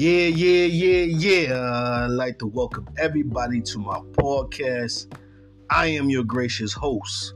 Yeah, 0.00 0.28
yeah, 0.28 0.64
yeah, 0.64 1.02
yeah. 1.02 2.04
I'd 2.04 2.06
like 2.06 2.38
to 2.38 2.46
welcome 2.46 2.88
everybody 2.96 3.60
to 3.60 3.78
my 3.78 3.98
podcast. 4.12 5.14
I 5.68 5.88
am 5.88 6.08
your 6.08 6.24
gracious 6.24 6.72
host, 6.72 7.34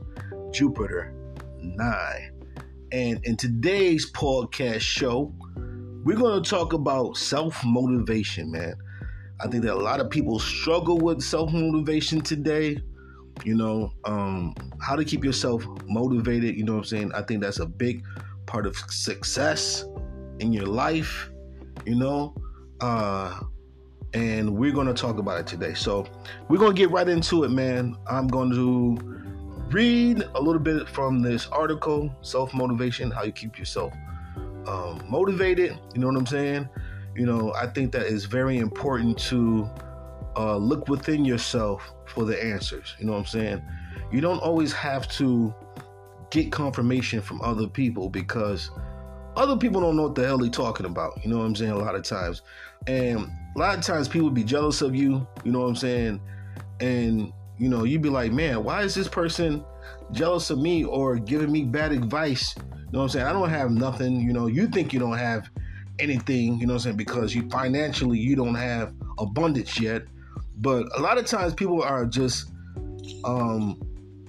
Jupiter 0.49 1.13
9. 1.61 2.31
And 2.91 3.23
in 3.23 3.37
today's 3.37 4.11
podcast 4.13 4.79
show, 4.79 5.31
we're 6.03 6.17
going 6.17 6.41
to 6.41 6.49
talk 6.49 6.73
about 6.73 7.17
self 7.17 7.63
motivation, 7.63 8.51
man. 8.51 8.73
I 9.41 9.47
think 9.47 9.63
that 9.65 9.75
a 9.75 9.77
lot 9.77 9.99
of 9.99 10.09
people 10.09 10.39
struggle 10.39 10.97
with 10.97 11.21
self 11.21 11.53
motivation 11.53 12.19
today. 12.19 12.79
You 13.43 13.57
know, 13.57 13.91
um, 14.05 14.55
how 14.81 14.95
to 14.95 15.05
keep 15.05 15.23
yourself 15.23 15.67
motivated. 15.85 16.55
You 16.55 16.63
know 16.63 16.71
what 16.73 16.79
I'm 16.79 16.85
saying? 16.85 17.11
I 17.13 17.21
think 17.21 17.43
that's 17.43 17.59
a 17.59 17.67
big 17.67 18.03
part 18.47 18.65
of 18.65 18.75
success 18.89 19.85
in 20.39 20.51
your 20.51 20.65
life. 20.65 21.29
You 21.85 21.93
know, 21.93 22.33
uh, 22.85 23.39
and 24.13 24.55
we're 24.55 24.71
going 24.71 24.85
to 24.85 24.93
talk 24.93 25.17
about 25.17 25.39
it 25.39 25.47
today. 25.47 25.73
So 25.73 26.05
we're 26.47 26.59
going 26.59 26.75
to 26.75 26.77
get 26.77 26.91
right 26.91 27.09
into 27.09 27.43
it, 27.43 27.49
man. 27.49 27.97
I'm 28.07 28.27
going 28.27 28.51
to 28.51 28.95
read 29.71 30.23
a 30.35 30.39
little 30.39 30.61
bit 30.61 30.87
from 30.87 31.21
this 31.23 31.47
article, 31.47 32.13
Self 32.21 32.53
Motivation 32.53 33.09
How 33.09 33.23
You 33.23 33.31
Keep 33.31 33.57
Yourself 33.57 33.91
um, 34.67 35.03
Motivated. 35.09 35.77
You 35.95 36.01
know 36.01 36.07
what 36.07 36.15
I'm 36.15 36.27
saying? 36.27 36.69
You 37.15 37.25
know, 37.25 37.53
I 37.55 37.65
think 37.65 37.91
that 37.93 38.05
is 38.05 38.25
very 38.25 38.59
important 38.59 39.17
to 39.29 39.67
uh, 40.37 40.57
look 40.57 40.87
within 40.87 41.25
yourself 41.25 41.91
for 42.05 42.23
the 42.23 42.41
answers. 42.41 42.93
You 42.99 43.07
know 43.07 43.13
what 43.13 43.19
I'm 43.19 43.25
saying? 43.25 43.63
You 44.11 44.21
don't 44.21 44.39
always 44.39 44.71
have 44.73 45.07
to 45.13 45.53
get 46.29 46.51
confirmation 46.51 47.19
from 47.21 47.41
other 47.41 47.67
people 47.67 48.09
because 48.09 48.69
other 49.35 49.57
people 49.57 49.81
don't 49.81 49.95
know 49.95 50.03
what 50.03 50.15
the 50.15 50.25
hell 50.25 50.37
they're 50.37 50.49
talking 50.49 50.85
about. 50.85 51.23
You 51.23 51.29
know 51.29 51.39
what 51.39 51.45
I'm 51.45 51.55
saying? 51.55 51.71
A 51.71 51.77
lot 51.77 51.95
of 51.95 52.03
times. 52.03 52.41
And 52.87 53.29
a 53.55 53.59
lot 53.59 53.77
of 53.77 53.83
times 53.83 54.07
people 54.07 54.29
be 54.29 54.43
jealous 54.43 54.81
of 54.81 54.95
you, 54.95 55.27
you 55.43 55.51
know 55.51 55.61
what 55.61 55.67
I'm 55.67 55.75
saying? 55.75 56.21
And, 56.79 57.31
you 57.57 57.69
know, 57.69 57.83
you'd 57.83 58.01
be 58.01 58.09
like, 58.09 58.31
man, 58.31 58.63
why 58.63 58.83
is 58.83 58.93
this 58.93 59.07
person 59.07 59.63
jealous 60.11 60.49
of 60.49 60.59
me 60.59 60.83
or 60.83 61.17
giving 61.17 61.51
me 61.51 61.63
bad 61.63 61.91
advice? 61.91 62.55
You 62.57 62.63
know 62.91 62.99
what 62.99 63.03
I'm 63.03 63.09
saying? 63.09 63.25
I 63.25 63.33
don't 63.33 63.49
have 63.49 63.71
nothing, 63.71 64.19
you 64.21 64.33
know, 64.33 64.47
you 64.47 64.67
think 64.67 64.93
you 64.93 64.99
don't 64.99 65.17
have 65.17 65.49
anything, 65.99 66.59
you 66.59 66.67
know 66.67 66.73
what 66.73 66.79
I'm 66.79 66.83
saying? 66.83 66.97
Because 66.97 67.33
you 67.33 67.49
financially 67.49 68.19
you 68.19 68.35
don't 68.35 68.55
have 68.55 68.93
abundance 69.19 69.79
yet. 69.79 70.03
But 70.57 70.85
a 70.97 71.01
lot 71.01 71.17
of 71.17 71.25
times 71.25 71.53
people 71.53 71.81
are 71.81 72.05
just 72.05 72.51
um 73.23 73.81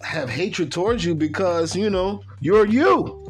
have 0.03 0.29
hatred 0.29 0.71
towards 0.71 1.05
you 1.05 1.15
because, 1.15 1.75
you 1.75 1.91
know, 1.91 2.23
you're 2.41 2.67
you. 2.67 3.26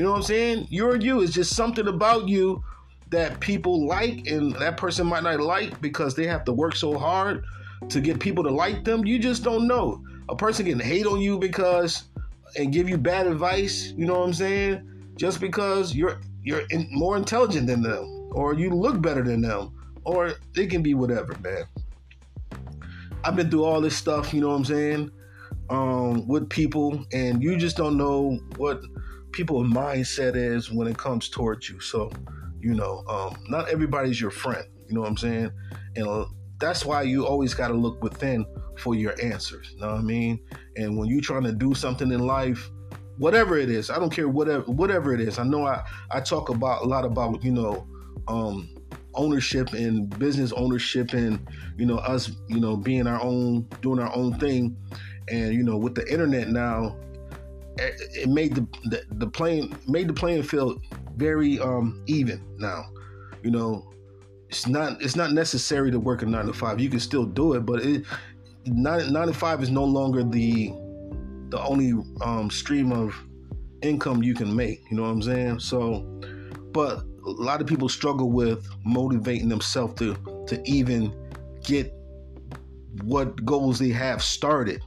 You 0.00 0.06
know 0.06 0.12
what 0.12 0.16
I'm 0.16 0.22
saying? 0.22 0.66
You're 0.70 0.96
you. 0.96 1.20
It's 1.20 1.34
just 1.34 1.54
something 1.54 1.86
about 1.86 2.26
you 2.26 2.64
that 3.10 3.38
people 3.38 3.86
like 3.86 4.26
and 4.28 4.54
that 4.54 4.78
person 4.78 5.06
might 5.06 5.24
not 5.24 5.40
like 5.40 5.78
because 5.82 6.14
they 6.14 6.26
have 6.26 6.42
to 6.46 6.54
work 6.54 6.74
so 6.74 6.96
hard 6.96 7.44
to 7.90 8.00
get 8.00 8.18
people 8.18 8.42
to 8.44 8.50
like 8.50 8.82
them. 8.82 9.04
You 9.04 9.18
just 9.18 9.44
don't 9.44 9.68
know. 9.68 10.02
A 10.30 10.34
person 10.34 10.64
can 10.64 10.80
hate 10.80 11.04
on 11.04 11.20
you 11.20 11.38
because 11.38 12.04
and 12.56 12.72
give 12.72 12.88
you 12.88 12.96
bad 12.96 13.26
advice, 13.26 13.92
you 13.94 14.06
know 14.06 14.20
what 14.20 14.28
I'm 14.28 14.32
saying? 14.32 14.90
Just 15.16 15.38
because 15.38 15.94
you're 15.94 16.18
you're 16.42 16.62
in, 16.70 16.88
more 16.90 17.18
intelligent 17.18 17.66
than 17.66 17.82
them 17.82 18.30
or 18.32 18.54
you 18.54 18.70
look 18.70 19.02
better 19.02 19.22
than 19.22 19.42
them 19.42 19.70
or 20.04 20.32
it 20.56 20.70
can 20.70 20.82
be 20.82 20.94
whatever, 20.94 21.36
man. 21.42 21.64
I've 23.22 23.36
been 23.36 23.50
through 23.50 23.64
all 23.64 23.82
this 23.82 23.98
stuff, 23.98 24.32
you 24.32 24.40
know 24.40 24.48
what 24.48 24.54
I'm 24.54 24.64
saying? 24.64 25.10
Um, 25.70 26.26
with 26.26 26.50
people 26.50 27.04
and 27.12 27.40
you 27.42 27.56
just 27.56 27.76
don't 27.76 27.96
know 27.96 28.40
what 28.56 28.82
people's 29.32 29.68
mindset 29.68 30.34
is 30.34 30.70
when 30.70 30.88
it 30.88 30.98
comes 30.98 31.28
towards 31.28 31.68
you. 31.68 31.80
So, 31.80 32.10
you 32.60 32.74
know, 32.74 33.04
um, 33.08 33.36
not 33.48 33.68
everybody's 33.68 34.20
your 34.20 34.32
friend. 34.32 34.64
You 34.88 34.94
know 34.94 35.02
what 35.02 35.10
I'm 35.10 35.16
saying? 35.16 35.52
And 35.94 36.06
uh, 36.08 36.24
that's 36.58 36.84
why 36.84 37.02
you 37.02 37.26
always 37.26 37.54
got 37.54 37.68
to 37.68 37.74
look 37.74 38.02
within 38.02 38.44
for 38.78 38.94
your 38.94 39.14
answers. 39.22 39.70
You 39.74 39.80
know 39.80 39.92
what 39.92 39.98
I 39.98 40.02
mean? 40.02 40.40
And 40.76 40.98
when 40.98 41.08
you're 41.08 41.20
trying 41.20 41.44
to 41.44 41.52
do 41.52 41.74
something 41.74 42.10
in 42.10 42.26
life, 42.26 42.70
whatever 43.18 43.56
it 43.56 43.70
is, 43.70 43.90
I 43.90 43.98
don't 43.98 44.10
care 44.10 44.28
whatever 44.28 44.64
whatever 44.64 45.14
it 45.14 45.20
is. 45.20 45.38
I 45.38 45.44
know 45.44 45.66
I 45.66 45.84
I 46.10 46.20
talk 46.20 46.48
about 46.48 46.82
a 46.82 46.86
lot 46.86 47.04
about 47.04 47.44
you 47.44 47.52
know 47.52 47.86
um, 48.28 48.74
ownership 49.14 49.72
and 49.72 50.16
business 50.18 50.52
ownership 50.52 51.12
and 51.12 51.46
you 51.76 51.86
know 51.86 51.96
us 51.96 52.32
you 52.48 52.60
know 52.60 52.76
being 52.76 53.06
our 53.06 53.20
own 53.22 53.68
doing 53.82 53.98
our 53.98 54.14
own 54.14 54.38
thing 54.38 54.76
and 55.30 55.54
you 55.54 55.62
know 55.62 55.76
with 55.76 55.94
the 55.94 56.10
internet 56.10 56.48
now 56.48 56.96
it 57.78 58.28
made 58.28 58.54
the, 58.54 58.66
the, 58.84 59.02
the 59.12 59.26
playing 59.26 59.76
made 59.86 60.08
the 60.08 60.12
playing 60.12 60.42
field 60.42 60.82
very 61.16 61.60
um, 61.60 62.02
even 62.06 62.42
now. 62.58 62.86
You 63.42 63.50
know, 63.50 63.92
it's 64.48 64.66
not 64.66 65.00
it's 65.02 65.16
not 65.16 65.32
necessary 65.32 65.90
to 65.90 66.00
work 66.00 66.22
a 66.22 66.26
nine 66.26 66.46
to 66.46 66.52
five. 66.52 66.80
You 66.80 66.90
can 66.90 67.00
still 67.00 67.24
do 67.24 67.54
it, 67.54 67.60
but 67.60 67.84
it 67.84 68.04
nine, 68.66 69.12
nine 69.12 69.28
to 69.28 69.34
five 69.34 69.62
is 69.62 69.70
no 69.70 69.84
longer 69.84 70.22
the 70.24 70.72
the 71.50 71.60
only 71.62 71.92
um, 72.22 72.50
stream 72.50 72.92
of 72.92 73.14
income 73.82 74.22
you 74.22 74.34
can 74.34 74.54
make. 74.54 74.82
You 74.90 74.96
know 74.96 75.02
what 75.04 75.10
I'm 75.10 75.22
saying? 75.22 75.60
So, 75.60 76.00
but 76.72 76.98
a 77.26 77.30
lot 77.30 77.60
of 77.60 77.66
people 77.66 77.88
struggle 77.88 78.30
with 78.30 78.66
motivating 78.84 79.48
themselves 79.48 79.94
to 79.94 80.14
to 80.48 80.60
even 80.64 81.14
get 81.64 81.92
what 83.02 83.44
goals 83.44 83.78
they 83.78 83.90
have 83.90 84.22
started. 84.22 84.82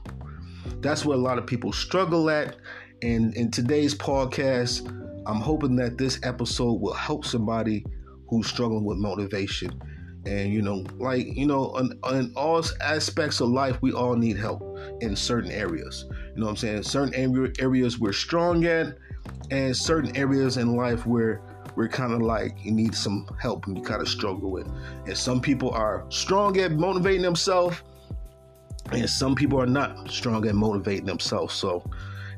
That's 0.80 1.04
where 1.04 1.16
a 1.16 1.20
lot 1.20 1.38
of 1.38 1.46
people 1.46 1.72
struggle 1.72 2.30
at. 2.30 2.56
And 3.02 3.34
in 3.36 3.50
today's 3.50 3.94
podcast, 3.94 4.88
I'm 5.26 5.40
hoping 5.40 5.76
that 5.76 5.98
this 5.98 6.18
episode 6.22 6.80
will 6.80 6.94
help 6.94 7.24
somebody 7.24 7.84
who's 8.28 8.46
struggling 8.46 8.84
with 8.84 8.98
motivation. 8.98 9.80
And 10.26 10.52
you 10.52 10.62
know, 10.62 10.84
like 10.98 11.36
you 11.36 11.46
know, 11.46 11.76
in, 11.76 11.92
in, 12.14 12.32
all 12.34 12.62
aspects 12.80 13.40
of 13.40 13.50
life, 13.50 13.76
we 13.82 13.92
all 13.92 14.16
need 14.16 14.38
help 14.38 14.78
in 15.00 15.14
certain 15.14 15.50
areas. 15.50 16.06
You 16.08 16.40
know 16.40 16.46
what 16.46 16.50
I'm 16.50 16.56
saying? 16.56 16.82
Certain 16.84 17.14
areas 17.58 17.98
we're 17.98 18.12
strong 18.12 18.64
at, 18.64 18.96
and 19.50 19.76
certain 19.76 20.16
areas 20.16 20.56
in 20.56 20.76
life 20.76 21.06
where 21.06 21.42
we're 21.76 21.88
kind 21.88 22.12
of 22.12 22.22
like 22.22 22.56
you 22.64 22.70
need 22.70 22.94
some 22.94 23.26
help 23.40 23.66
and 23.66 23.76
you 23.76 23.82
kind 23.82 24.00
of 24.00 24.08
struggle 24.08 24.50
with. 24.50 24.66
And 25.06 25.16
some 25.16 25.40
people 25.40 25.70
are 25.70 26.04
strong 26.08 26.58
at 26.58 26.72
motivating 26.72 27.22
themselves, 27.22 27.82
and 29.00 29.10
some 29.10 29.34
people 29.34 29.60
are 29.60 29.66
not 29.66 30.10
strong 30.10 30.46
at 30.46 30.54
motivating 30.54 31.06
themselves. 31.06 31.54
So 31.54 31.82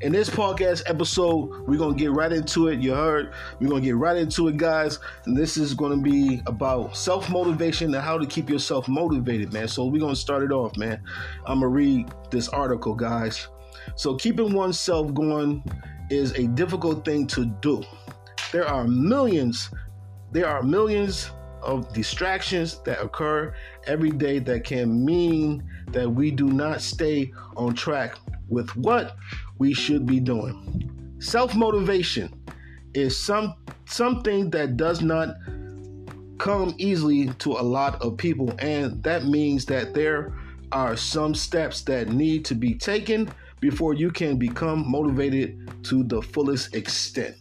in 0.03 0.12
this 0.12 0.28
podcast 0.28 0.83
episode, 0.87 1.67
we're 1.67 1.78
gonna 1.78 1.94
get 1.94 2.12
right 2.12 2.33
into 2.33 2.69
it. 2.69 2.81
You 2.81 2.94
heard, 2.94 3.33
we're 3.61 3.69
gonna 3.69 3.81
get 3.81 3.97
right 3.97 4.17
into 4.17 4.49
it, 4.49 4.56
guys. 4.56 4.99
And 5.25 5.37
this 5.37 5.56
is 5.56 5.72
gonna 5.75 5.97
be 5.97 6.43
about 6.47 6.97
self 6.97 7.31
motivation 7.31 7.95
and 7.95 8.05
how 8.05 8.19
to 8.19 8.27
keep 8.27 8.50
yourself 8.50 8.89
motivated, 8.89 9.53
man. 9.53 9.69
So 9.69 9.87
we're 9.87 10.00
gonna 10.00 10.16
start 10.16 10.43
it 10.43 10.53
off, 10.53 10.77
man. 10.77 11.00
I'm 11.47 11.61
gonna 11.61 11.69
read 11.69 12.12
this 12.31 12.49
article, 12.49 12.95
guys. 12.95 13.49
So 13.95 14.16
keeping 14.16 14.53
oneself 14.53 15.15
going 15.15 15.65
is 16.11 16.33
a 16.33 16.47
difficult 16.49 17.05
thing 17.05 17.27
to 17.28 17.47
do. 17.47 17.83
There 18.53 18.69
are 18.69 18.87
millions, 18.87 19.71
there 20.33 20.47
are 20.47 20.62
millions 20.62 21.31
of 21.66 21.93
distractions 21.93 22.81
that 22.84 23.03
occur 23.03 23.53
every 23.87 24.10
day 24.10 24.38
that 24.38 24.65
can 24.65 25.04
mean 25.04 25.69
that 25.88 26.09
we 26.09 26.31
do 26.31 26.49
not 26.49 26.81
stay 26.81 27.32
on 27.56 27.75
track 27.75 28.16
with 28.49 28.75
what 28.77 29.16
we 29.59 29.75
should 29.75 30.06
be 30.06 30.21
doing. 30.21 31.16
Self 31.19 31.54
motivation 31.54 32.32
is 32.94 33.19
some 33.19 33.54
something 33.87 34.50
that 34.50 34.77
does 34.77 35.03
not 35.03 35.37
come 36.38 36.75
easily 36.78 37.28
to 37.38 37.53
a 37.53 37.62
lot 37.62 38.00
of 38.03 38.16
people, 38.16 38.54
and 38.59 39.03
that 39.03 39.25
means 39.25 39.65
that 39.66 39.93
there 39.93 40.33
are 40.72 40.97
some 40.97 41.34
steps 41.34 41.83
that 41.83 42.09
need 42.09 42.44
to 42.44 42.54
be 42.54 42.75
taken 42.75 43.28
before 43.60 43.94
you 43.94 44.10
can 44.10 44.37
become 44.37 44.88
motivated 44.91 45.71
to 45.84 46.04
the 46.04 46.21
fullest 46.21 46.74
extent. 46.74 47.36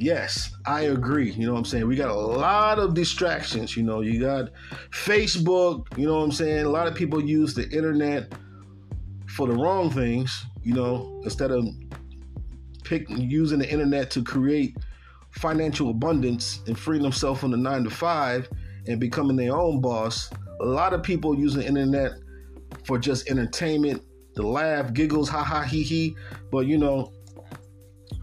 Yes, 0.00 0.56
I 0.64 0.82
agree. 0.82 1.30
You 1.32 1.46
know 1.46 1.52
what 1.52 1.58
I'm 1.58 1.64
saying? 1.66 1.86
We 1.86 1.94
got 1.94 2.08
a 2.08 2.14
lot 2.14 2.78
of 2.78 2.94
distractions. 2.94 3.76
You 3.76 3.82
know, 3.82 4.00
you 4.00 4.18
got 4.18 4.48
Facebook, 4.92 5.86
you 5.98 6.06
know 6.06 6.16
what 6.16 6.24
I'm 6.24 6.32
saying? 6.32 6.64
A 6.64 6.70
lot 6.70 6.86
of 6.86 6.94
people 6.94 7.22
use 7.22 7.52
the 7.52 7.68
internet 7.68 8.32
for 9.28 9.46
the 9.46 9.52
wrong 9.52 9.90
things, 9.90 10.46
you 10.62 10.72
know, 10.72 11.20
instead 11.22 11.50
of 11.50 11.66
pick 12.82 13.10
using 13.10 13.58
the 13.58 13.70
internet 13.70 14.10
to 14.12 14.24
create 14.24 14.74
financial 15.32 15.90
abundance 15.90 16.62
and 16.66 16.78
freeing 16.78 17.02
themselves 17.02 17.38
from 17.38 17.50
the 17.50 17.58
nine 17.58 17.84
to 17.84 17.90
five 17.90 18.48
and 18.86 19.00
becoming 19.00 19.36
their 19.36 19.54
own 19.54 19.82
boss. 19.82 20.30
A 20.62 20.64
lot 20.64 20.94
of 20.94 21.02
people 21.02 21.38
use 21.38 21.52
the 21.52 21.66
internet 21.66 22.12
for 22.86 22.98
just 22.98 23.28
entertainment, 23.28 24.02
the 24.34 24.46
laugh, 24.46 24.94
giggles, 24.94 25.28
ha 25.28 25.44
ha 25.44 25.60
he 25.60 25.82
he. 25.82 26.16
But 26.50 26.66
you 26.66 26.78
know, 26.78 27.12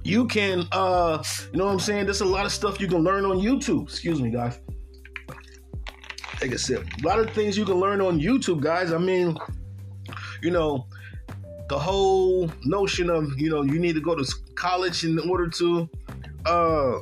you 0.08 0.26
can 0.26 0.66
uh 0.72 1.22
you 1.52 1.58
know 1.58 1.66
what 1.66 1.74
I'm 1.74 1.80
saying? 1.80 2.06
There's 2.06 2.22
a 2.22 2.26
lot 2.26 2.46
of 2.46 2.52
stuff 2.54 2.80
you 2.80 2.88
can 2.88 3.04
learn 3.04 3.26
on 3.26 3.40
YouTube. 3.40 3.84
Excuse 3.84 4.22
me, 4.22 4.30
guys. 4.32 4.60
Take 6.40 6.54
a 6.54 6.58
sip. 6.58 6.86
A 7.04 7.06
lot 7.06 7.20
of 7.20 7.30
things 7.32 7.58
you 7.58 7.66
can 7.66 7.76
learn 7.76 8.00
on 8.00 8.20
YouTube, 8.20 8.62
guys. 8.62 8.94
I 8.94 9.00
mean, 9.00 9.38
you 10.42 10.52
know, 10.52 10.88
the 11.68 11.78
whole 11.78 12.50
notion 12.64 13.10
of 13.10 13.38
you 13.38 13.50
know 13.50 13.64
you 13.64 13.80
need 13.80 13.96
to 13.96 14.02
go 14.02 14.16
to 14.16 14.26
college 14.56 15.04
in 15.04 15.20
order 15.30 15.50
to 15.50 15.90
uh 16.46 17.00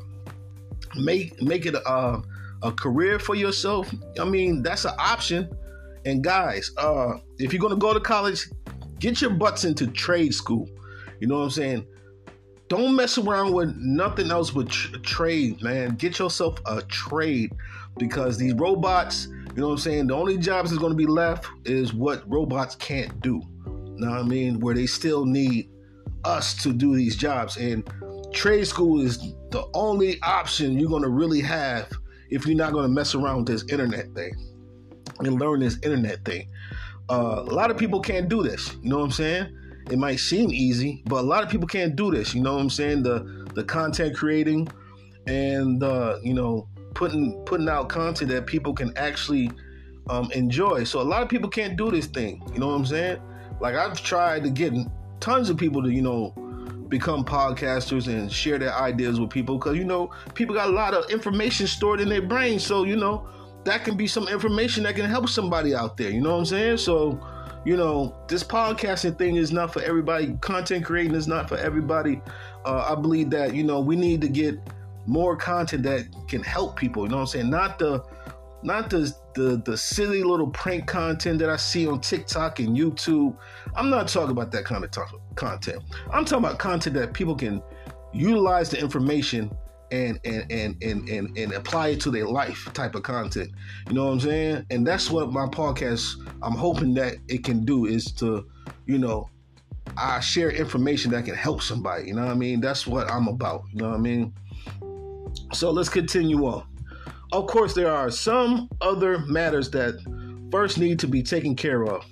make 0.96 1.40
make 1.44 1.68
it 1.68 1.76
a 1.76 2.22
a 2.64 2.72
career 2.72 3.20
for 3.20 3.36
yourself, 3.36 3.94
I 4.20 4.26
mean, 4.26 4.64
that's 4.64 4.86
an 4.86 4.96
option. 4.98 5.56
And 6.06 6.24
guys, 6.24 6.72
uh, 6.78 7.18
if 7.38 7.54
you're 7.54 7.62
gonna 7.62 7.76
go 7.76 7.94
to 7.94 8.00
college, 8.00 8.50
get 9.00 9.22
your 9.22 9.32
butts 9.32 9.64
into 9.64 9.86
trade 9.88 10.34
school. 10.34 10.68
You 11.20 11.28
know 11.28 11.38
what 11.38 11.44
I'm 11.44 11.50
saying? 11.52 11.86
Don't 12.68 12.96
mess 12.96 13.18
around 13.18 13.54
with 13.54 13.76
nothing 13.78 14.32
else 14.32 14.50
but 14.50 14.70
tr- 14.70 14.98
trade, 14.98 15.62
man. 15.62 15.96
Get 15.96 16.18
yourself 16.18 16.60
a 16.66 16.82
trade 16.84 17.54
because 17.98 18.38
these 18.38 18.54
robots, 18.54 19.28
you 19.28 19.62
know 19.62 19.68
what 19.68 19.74
I'm 19.74 19.78
saying? 19.80 20.08
The 20.08 20.16
only 20.16 20.38
jobs 20.38 20.72
that's 20.72 20.80
going 20.80 20.92
to 20.92 20.98
be 20.98 21.06
left 21.06 21.48
is 21.66 21.94
what 21.94 22.30
robots 22.30 22.76
can't 22.76 23.22
do. 23.22 23.42
You 23.66 23.96
know 23.98 24.10
what 24.10 24.20
I 24.20 24.24
mean? 24.24 24.60
Where 24.60 24.74
they 24.74 24.88
still 24.88 25.26
need 25.26 25.70
us 26.24 26.62
to 26.64 26.74
do 26.74 26.96
these 26.96 27.16
jobs. 27.16 27.58
And 27.58 27.88
trade 28.34 28.66
school 28.66 29.00
is 29.00 29.20
the 29.52 29.68
only 29.74 30.20
option 30.24 30.78
you're 30.78 30.90
going 30.90 31.04
to 31.04 31.10
really 31.10 31.42
have 31.42 31.92
if 32.30 32.46
you're 32.46 32.58
not 32.58 32.74
going 32.74 32.84
to 32.84 32.92
mess 32.92 33.14
around 33.16 33.38
with 33.38 33.48
this 33.48 33.72
internet 33.72 34.14
thing 34.16 34.34
and 35.20 35.40
learn 35.40 35.60
this 35.60 35.78
internet 35.84 36.26
thing. 36.26 36.50
Uh, 37.10 37.44
a 37.48 37.54
lot 37.54 37.70
of 37.70 37.78
people 37.78 38.00
can't 38.00 38.28
do 38.28 38.42
this. 38.42 38.76
You 38.82 38.90
know 38.90 38.98
what 38.98 39.06
I'm 39.06 39.12
saying? 39.12 39.56
It 39.90 39.98
might 39.98 40.20
seem 40.20 40.52
easy, 40.52 41.04
but 41.06 41.18
a 41.18 41.28
lot 41.28 41.44
of 41.44 41.50
people 41.50 41.68
can't 41.68 41.96
do 41.96 42.12
this. 42.12 42.34
You 42.34 42.42
know 42.42 42.56
what 42.56 42.62
I'm 42.62 42.70
saying? 42.70 43.04
The 43.04 43.46
the 43.54 43.64
content 43.64 44.16
creating 44.16 44.68
and 45.28 45.84
uh, 45.84 46.20
you 46.24 46.34
know 46.34 46.68
putting 46.94 47.42
putting 47.46 47.70
out 47.70 47.90
content 47.90 48.32
that 48.32 48.46
people 48.48 48.74
can 48.74 48.96
actually 48.98 49.52
um, 50.10 50.32
enjoy. 50.32 50.84
So 50.84 51.02
a 51.02 51.04
lot 51.04 51.22
of 51.22 51.30
people 51.30 51.50
can't 51.50 51.76
do 51.76 51.92
this 51.92 52.08
thing. 52.08 52.42
You 52.54 52.60
know 52.60 52.68
what 52.68 52.76
I'm 52.76 52.86
saying? 52.86 53.22
Like 53.60 53.76
I've 53.76 54.02
tried 54.02 54.44
to 54.44 54.50
get 54.50 54.74
tons 55.20 55.50
of 55.50 55.58
people 55.58 55.84
to 55.84 55.92
you 55.92 56.02
know 56.02 56.34
become 56.90 57.26
podcasters 57.26 58.08
and 58.08 58.32
share 58.32 58.60
their 58.60 58.74
ideas 58.74 59.20
with 59.20 59.30
people 59.30 59.58
because 59.58 59.78
you 59.78 59.84
know 59.84 60.12
people 60.34 60.56
got 60.56 60.70
a 60.70 60.72
lot 60.72 60.94
of 60.94 61.10
information 61.10 61.68
stored 61.68 62.00
in 62.02 62.10
their 62.10 62.22
brain. 62.22 62.60
So 62.60 62.84
you 62.84 62.96
know 62.96 63.28
that 63.66 63.84
can 63.84 63.98
be 63.98 64.08
some 64.08 64.28
information 64.28 64.84
that 64.84 64.96
can 64.96 65.06
help 65.06 65.30
somebody 65.30 65.74
out 65.74 65.98
there. 65.98 66.10
You 66.10 66.22
know 66.22 66.32
what 66.32 66.40
I'm 66.40 66.46
saying? 66.46 66.78
So 66.78 67.20
you 67.66 67.76
know, 67.76 68.16
this 68.28 68.44
podcasting 68.44 69.18
thing 69.18 69.38
is 69.38 69.52
not 69.52 69.74
for 69.74 69.82
everybody. 69.82 70.38
Content 70.40 70.86
creating 70.86 71.16
is 71.16 71.28
not 71.28 71.50
for 71.50 71.58
everybody. 71.58 72.22
Uh, 72.64 72.86
I 72.90 72.96
believe 72.96 73.32
that, 73.32 73.56
you 73.56 73.64
know, 73.64 73.80
we 73.80 73.96
need 73.96 74.22
to 74.22 74.30
get 74.30 74.60
more 75.08 75.36
content 75.36 75.84
that 75.84 76.06
can 76.28 76.44
help 76.44 76.78
people. 76.78 77.04
You 77.04 77.10
know 77.10 77.18
what 77.18 77.22
I'm 77.22 77.28
saying? 77.28 77.50
Not 77.50 77.80
the 77.80 78.04
not 78.62 78.90
the 78.90 79.14
the 79.34 79.62
the 79.66 79.78
silly 79.78 80.24
little 80.24 80.48
prank 80.48 80.88
content 80.88 81.40
that 81.40 81.50
I 81.50 81.56
see 81.56 81.88
on 81.88 82.02
TikTok 82.02 82.60
and 82.60 82.78
YouTube. 82.78 83.36
I'm 83.76 83.90
not 83.90 84.08
talking 84.08 84.32
about 84.32 84.52
that 84.52 84.66
kind 84.66 84.84
of 84.84 84.92
talk, 84.92 85.14
content. 85.36 85.84
I'm 86.12 86.24
talking 86.24 86.46
about 86.46 86.60
content 86.60 86.96
that 86.96 87.14
people 87.14 87.36
can 87.36 87.62
utilize 88.14 88.70
the 88.70 88.80
information 88.80 89.52
and 89.92 90.20
and 90.24 90.52
and 90.52 90.82
and 90.84 91.10
and, 91.10 91.38
and 91.38 91.54
apply 91.54 91.90
it 91.90 92.02
to 92.02 92.12
their 92.12 92.28
life 92.28 92.70
type 92.74 92.96
of 92.96 93.04
content. 93.04 93.52
You 93.88 93.94
know 93.94 94.06
what 94.06 94.12
I'm 94.14 94.20
saying? 94.20 94.66
And 94.70 94.86
that's 94.86 95.10
what 95.10 95.32
my 95.32 95.46
podcast 95.48 96.16
I'm 96.42 96.54
hoping 96.54 96.94
that 96.96 97.18
it 97.28 97.44
can 97.44 97.66
do 97.66 97.86
is 97.86 98.12
to, 98.14 98.48
you 98.86 98.98
know, 98.98 99.30
I 99.98 100.20
share 100.20 100.50
information 100.50 101.12
that 101.12 101.26
can 101.26 101.36
help 101.36 101.62
somebody. 101.62 102.08
You 102.08 102.16
know 102.16 102.26
what 102.26 102.32
I 102.32 102.36
mean? 102.36 102.60
That's 102.60 102.86
what 102.88 103.10
I'm 103.10 103.28
about. 103.28 103.64
You 103.72 103.82
know 103.82 103.90
what 103.90 103.98
I 103.98 104.02
mean? 104.02 104.34
So 105.54 105.72
let's 105.72 105.90
continue 105.90 106.46
on. 106.46 106.66
Of 107.32 107.48
course, 107.48 107.74
there 107.74 107.92
are 107.92 108.10
some 108.10 108.70
other 108.82 109.20
matters 109.20 109.70
that 109.72 109.96
first 110.52 110.78
need 110.78 111.00
to 111.00 111.08
be 111.08 111.22
taken 111.22 111.56
care 111.56 111.84
of. 111.84 112.06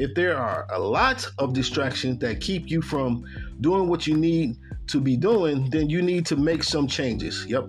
If 0.00 0.14
there 0.14 0.34
are 0.34 0.66
a 0.70 0.78
lot 0.78 1.30
of 1.36 1.52
distractions 1.52 2.20
that 2.20 2.40
keep 2.40 2.70
you 2.70 2.80
from 2.80 3.22
doing 3.60 3.86
what 3.86 4.06
you 4.06 4.16
need 4.16 4.56
to 4.86 4.98
be 4.98 5.14
doing, 5.14 5.68
then 5.68 5.90
you 5.90 6.00
need 6.00 6.24
to 6.24 6.36
make 6.36 6.64
some 6.64 6.86
changes. 6.86 7.44
Yep. 7.44 7.68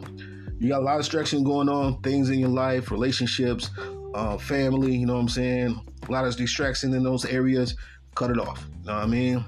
You 0.58 0.70
got 0.70 0.80
a 0.80 0.86
lot 0.86 0.96
of 0.96 1.02
distraction 1.02 1.44
going 1.44 1.68
on, 1.68 2.02
things 2.04 2.30
in 2.30 2.40
your 2.40 2.48
life, 2.48 2.90
relationships, 2.90 3.70
uh, 4.16 4.38
family, 4.38 4.96
you 4.96 5.06
know 5.06 5.16
what 5.16 5.20
I'm 5.20 5.28
saying? 5.28 5.86
A 6.08 6.10
lot 6.10 6.24
of 6.24 6.38
distraction 6.38 6.94
in 6.94 7.04
those 7.04 7.26
areas. 7.26 7.76
Cut 8.16 8.32
it 8.32 8.40
off. 8.40 8.66
You 8.80 8.86
know 8.86 8.96
what 8.96 9.04
I 9.04 9.08
mean? 9.08 9.46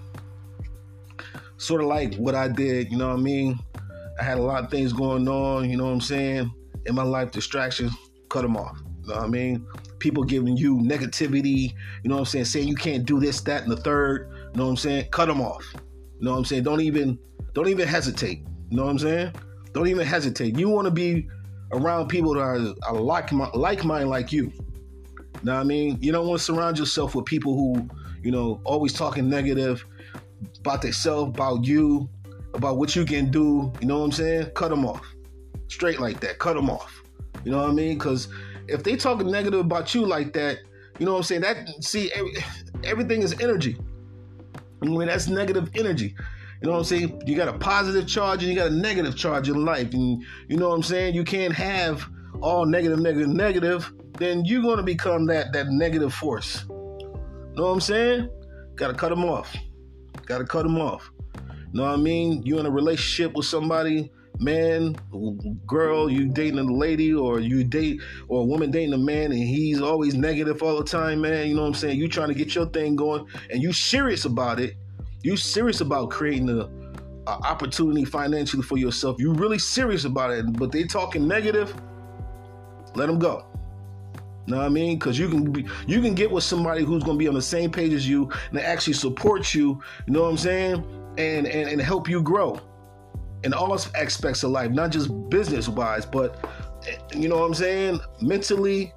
Sort 1.56 1.80
of 1.80 1.88
like 1.88 2.16
what 2.16 2.36
I 2.36 2.50
did, 2.50 2.92
you 2.92 2.98
know 2.98 3.08
what 3.08 3.20
I 3.20 3.22
mean? 3.22 3.60
I 4.20 4.24
had 4.26 4.40
a 4.40 4.42
lot 4.42 4.62
of 4.62 4.70
things 4.70 4.92
going 4.92 5.30
on, 5.30 5.70
you 5.70 5.78
know 5.78 5.86
what 5.86 5.94
I'm 5.94 6.02
saying? 6.02 6.52
In 6.86 6.96
my 6.96 7.04
life, 7.04 7.32
distractions, 7.32 7.94
cut 8.28 8.42
them 8.42 8.58
off. 8.58 8.78
You 9.04 9.08
know 9.08 9.16
what 9.16 9.24
I 9.24 9.30
mean? 9.30 9.66
People 10.04 10.26
giving 10.26 10.58
you 10.58 10.80
negativity, 10.80 11.74
you 12.04 12.10
know 12.10 12.16
what 12.16 12.20
I'm 12.20 12.26
saying? 12.26 12.44
Saying 12.44 12.68
you 12.68 12.76
can't 12.76 13.06
do 13.06 13.22
this, 13.22 13.40
that, 13.44 13.64
and 13.64 13.72
the 13.72 13.78
third, 13.78 14.30
you 14.52 14.58
know 14.58 14.66
what 14.66 14.72
I'm 14.72 14.76
saying? 14.76 15.06
Cut 15.12 15.30
them 15.30 15.40
off. 15.40 15.64
You 16.20 16.26
know 16.26 16.32
what 16.32 16.40
I'm 16.40 16.44
saying? 16.44 16.64
Don't 16.64 16.82
even 16.82 17.18
don't 17.54 17.70
even 17.70 17.88
hesitate. 17.88 18.40
You 18.70 18.76
know 18.76 18.84
what 18.84 18.90
I'm 18.92 19.00
saying? 19.00 19.34
Don't 19.72 19.88
even 19.88 20.06
hesitate. 20.06 20.60
You 20.60 20.68
want 20.68 20.88
to 20.88 20.92
be 20.92 21.30
around 21.72 22.10
people 22.10 22.34
that 22.34 22.42
are, 22.42 22.60
are 22.86 23.00
like 23.00 23.32
like 23.54 23.86
mind 23.86 24.10
like 24.10 24.34
you. 24.34 24.52
Now 25.42 25.58
I 25.58 25.64
mean, 25.64 25.98
you 26.02 26.12
don't 26.12 26.28
want 26.28 26.38
to 26.38 26.44
surround 26.44 26.78
yourself 26.78 27.16
with 27.16 27.24
people 27.24 27.56
who, 27.56 27.88
you 28.22 28.32
know, 28.32 28.60
always 28.66 28.92
talking 28.92 29.30
negative 29.30 29.86
about 30.60 30.82
themselves, 30.82 31.30
about 31.30 31.66
you, 31.66 32.10
about 32.54 32.76
what 32.78 32.94
you 32.94 33.06
can 33.06 33.32
do. 33.32 33.72
You 33.80 33.88
know 33.88 34.00
what 34.00 34.06
I'm 34.08 34.12
saying? 34.12 34.48
Cut 34.48 34.68
them 34.68 34.86
off, 34.86 35.06
straight 35.70 36.02
like 36.02 36.20
that. 36.20 36.40
Cut 36.40 36.56
them 36.56 36.70
off. 36.70 37.02
You 37.46 37.52
know 37.52 37.60
what 37.60 37.70
I 37.70 37.74
mean? 37.74 37.98
Because 37.98 38.28
if 38.68 38.84
they 38.84 38.96
talking 38.96 39.30
negative 39.30 39.60
about 39.60 39.94
you 39.94 40.06
like 40.06 40.34
that, 40.34 40.60
you 41.00 41.06
know 41.06 41.14
what 41.14 41.20
I'm 41.20 41.24
saying? 41.24 41.42
That 41.42 41.84
see, 41.84 42.12
every, 42.14 42.34
everything 42.84 43.22
is 43.22 43.40
energy. 43.40 43.78
I 44.82 44.86
mean, 44.86 45.08
that's 45.08 45.28
negative 45.28 45.70
energy. 45.76 46.16
You 46.62 46.68
know 46.68 46.74
what 46.74 46.80
I'm 46.80 46.86
saying? 46.86 47.22
You 47.26 47.36
got 47.36 47.50
a 47.50 47.58
positive 47.58 48.08
charge 48.08 48.44
and 48.44 48.52
you 48.52 48.58
got 48.58 48.68
a 48.68 48.74
negative 48.74 49.18
charge 49.18 49.50
in 49.50 49.66
life. 49.66 49.94
And 49.94 50.24
you 50.48 50.58
know 50.58 50.70
what 50.70 50.76
I'm 50.76 50.84
saying? 50.84 51.14
You 51.14 51.24
can't 51.24 51.54
have 51.54 52.06
all 52.42 52.66
negative, 52.66 53.00
negative, 53.00 53.30
negative. 53.30 53.92
Then 54.18 54.46
you're 54.46 54.78
to 54.78 54.84
become 54.84 55.26
that, 55.28 55.52
that 55.54 55.68
negative 55.68 56.14
force. 56.14 56.64
You 56.70 57.56
know 57.56 57.64
what 57.64 57.74
I'm 57.74 57.82
saying? 57.82 58.30
Got 58.76 58.88
to 58.88 58.94
cut 58.94 59.10
them 59.10 59.26
off. 59.26 59.56
Got 60.26 60.38
to 60.38 60.46
cut 60.46 60.64
them 60.64 60.80
off. 60.80 61.12
You 61.36 61.80
know 61.80 61.84
what 61.84 61.94
I 61.94 61.98
mean? 61.98 62.44
You 62.44 62.60
in 62.60 62.66
a 62.66 62.72
relationship 62.72 63.34
with 63.34 63.46
somebody, 63.46 64.12
man, 64.40 64.96
girl, 65.66 66.10
you 66.10 66.28
dating 66.28 66.60
a 66.60 66.64
lady, 66.64 67.14
or 67.14 67.40
you 67.40 67.64
date, 67.64 68.02
or 68.28 68.42
a 68.42 68.46
woman 68.46 68.72
dating 68.72 68.94
a 68.94 68.98
man, 68.98 69.32
and 69.32 69.42
he's 69.42 69.82
always 69.82 70.16
negative 70.16 70.62
all 70.62 70.78
the 70.78 70.84
time, 70.84 71.22
man. 71.22 71.48
You 71.48 71.56
know 71.56 71.62
what 71.62 71.70
I'm 71.70 71.74
saying? 71.74 72.00
You 72.00 72.08
trying 72.08 72.30
to 72.30 72.34
get 72.34 72.56
your 72.56 72.66
thing 72.68 72.96
going, 72.96 73.26
and 73.50 73.62
you 73.62 73.74
serious 73.74 74.26
about 74.26 74.60
it 74.60 74.76
you 75.24 75.38
serious 75.38 75.82
about 75.82 76.12
creating 76.12 76.50
a, 76.50 76.70
a 77.28 77.32
opportunity 77.32 78.06
financially 78.06 78.62
for 78.62 78.78
yourself, 78.78 79.16
you 79.20 79.34
really 79.34 79.58
serious 79.58 80.04
about 80.04 80.32
it, 80.32 80.54
but 80.54 80.72
they 80.72 80.84
talking 80.84 81.28
negative, 81.28 81.74
let 82.96 83.08
them 83.08 83.18
go. 83.18 83.46
You 84.46 84.52
know 84.52 84.58
what 84.58 84.66
I 84.66 84.70
mean? 84.70 85.00
Because 85.00 85.18
you 85.18 85.30
can 85.30 85.52
be, 85.52 85.66
you 85.88 86.02
can 86.02 86.14
get 86.14 86.30
with 86.30 86.44
somebody 86.44 86.84
who's 86.84 87.02
going 87.02 87.18
to 87.18 87.20
be 87.20 87.30
on 87.30 87.34
the 87.34 87.42
same 87.42 87.72
page 87.72 87.94
as 87.94 88.08
you 88.08 88.30
and 88.50 88.60
actually 88.60 88.94
support 88.94 89.54
you. 89.56 89.82
You 90.06 90.14
know 90.14 90.24
what 90.24 90.30
I'm 90.30 90.38
saying? 90.38 90.74
And 91.18 91.48
and, 91.48 91.70
and 91.70 91.82
help 91.82 92.10
you 92.10 92.22
grow 92.22 92.60
in 93.44 93.54
all 93.54 93.74
aspects 93.96 94.44
of 94.44 94.52
life, 94.52 94.72
not 94.72 94.92
just 94.92 95.10
business 95.30 95.68
wise, 95.68 96.06
but 96.06 96.46
you 97.16 97.28
know 97.30 97.38
what 97.38 97.46
I'm 97.46 97.54
saying? 97.54 98.00
Mentally, 98.22 98.94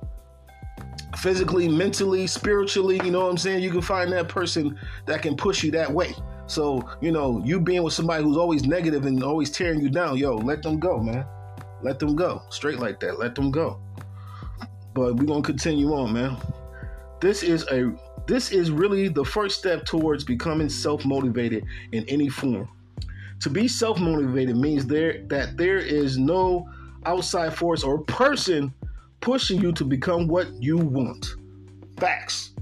physically, 1.19 1.69
mentally, 1.69 2.27
spiritually, 2.27 3.01
you 3.05 3.11
know 3.11 3.21
what 3.25 3.31
I'm 3.31 3.39
saying? 3.39 3.63
You 3.63 3.71
can 3.71 3.83
find 3.83 4.13
that 4.13 4.29
person 4.29 4.79
that 5.07 5.23
can 5.23 5.37
push 5.37 5.63
you 5.63 5.71
that 5.73 5.91
way. 5.91 6.15
So, 6.47 6.89
you 7.01 7.11
know, 7.11 7.43
you 7.45 7.61
being 7.61 7.83
with 7.83 7.95
somebody 7.95 8.23
who's 8.23 8.37
always 8.37 8.65
negative 8.65 9.05
and 9.07 9.23
always 9.23 9.51
tearing 9.51 9.81
you 9.81 9.89
down, 9.89 10.17
yo, 10.17 10.37
let 10.37 10.63
them 10.63 10.79
go, 10.79 10.99
man. 10.99 11.27
Let 11.83 11.99
them 11.99 12.15
go. 12.17 12.43
Straight 12.51 12.79
like 12.79 13.01
that. 13.01 13.19
Let 13.19 13.35
them 13.35 13.51
go. 13.51 13.81
But 14.95 15.17
we're 15.17 15.27
gonna 15.27 15.43
continue 15.43 15.93
on, 15.93 16.13
man. 16.13 16.37
This 17.21 17.43
is 17.43 17.67
a 17.71 17.93
this 18.27 18.51
is 18.51 18.71
really 18.71 19.09
the 19.09 19.25
first 19.25 19.59
step 19.59 19.85
towards 19.85 20.25
becoming 20.25 20.69
self-motivated 20.69 21.65
in 21.93 22.05
any 22.09 22.29
form. 22.29 22.69
To 23.41 23.51
be 23.51 23.69
self-motivated 23.69 24.57
means 24.57 24.87
there 24.87 25.23
that 25.29 25.57
there 25.57 25.79
is 25.79 26.19
no 26.19 26.69
outside 27.05 27.55
force 27.55 27.85
or 27.85 27.99
person 28.05 28.73
pushing 29.21 29.61
you 29.61 29.73
to 29.73 29.85
become 29.85 30.27
what 30.27 30.49
you 30.61 30.79
want. 30.79 31.27
Facts. 31.99 32.53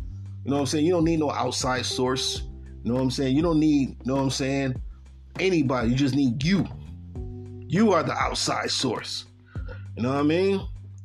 You 0.44 0.50
know 0.50 0.56
what 0.56 0.60
I'm 0.60 0.66
saying? 0.66 0.84
You 0.84 0.92
don't 0.92 1.04
need 1.04 1.20
no 1.20 1.30
outside 1.30 1.86
source. 1.86 2.42
You 2.82 2.90
know 2.90 2.94
what 2.94 3.02
I'm 3.02 3.10
saying? 3.10 3.34
You 3.34 3.42
don't 3.42 3.58
need, 3.58 3.90
you 3.90 3.96
know 4.04 4.16
what 4.16 4.22
I'm 4.22 4.30
saying? 4.30 4.74
Anybody. 5.40 5.88
You 5.88 5.94
just 5.94 6.14
need 6.14 6.42
you. 6.42 6.66
You 7.66 7.92
are 7.92 8.02
the 8.02 8.12
outside 8.12 8.70
source. 8.70 9.24
You 9.96 10.02
know 10.02 10.10
what 10.10 10.18
I 10.18 10.22
mean? 10.22 10.60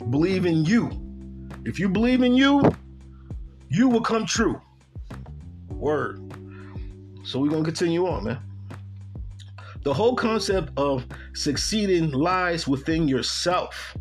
Believe 0.10 0.46
in 0.46 0.66
you. 0.66 0.92
If 1.66 1.80
you 1.80 1.90
believe 1.90 2.22
in 2.22 2.34
you, 2.34 2.62
you 3.70 3.88
will 3.88 4.02
come 4.02 4.26
true. 4.26 4.60
Word. 5.70 6.20
So 7.24 7.40
we're 7.40 7.50
going 7.50 7.64
to 7.64 7.70
continue 7.70 8.08
on, 8.08 8.24
man. 8.26 8.40
The 9.84 9.94
whole 9.94 10.16
concept 10.16 10.72
of 10.78 11.06
succeeding 11.34 12.12
lies 12.12 12.68
within 12.68 13.08
yourself. 13.08 13.96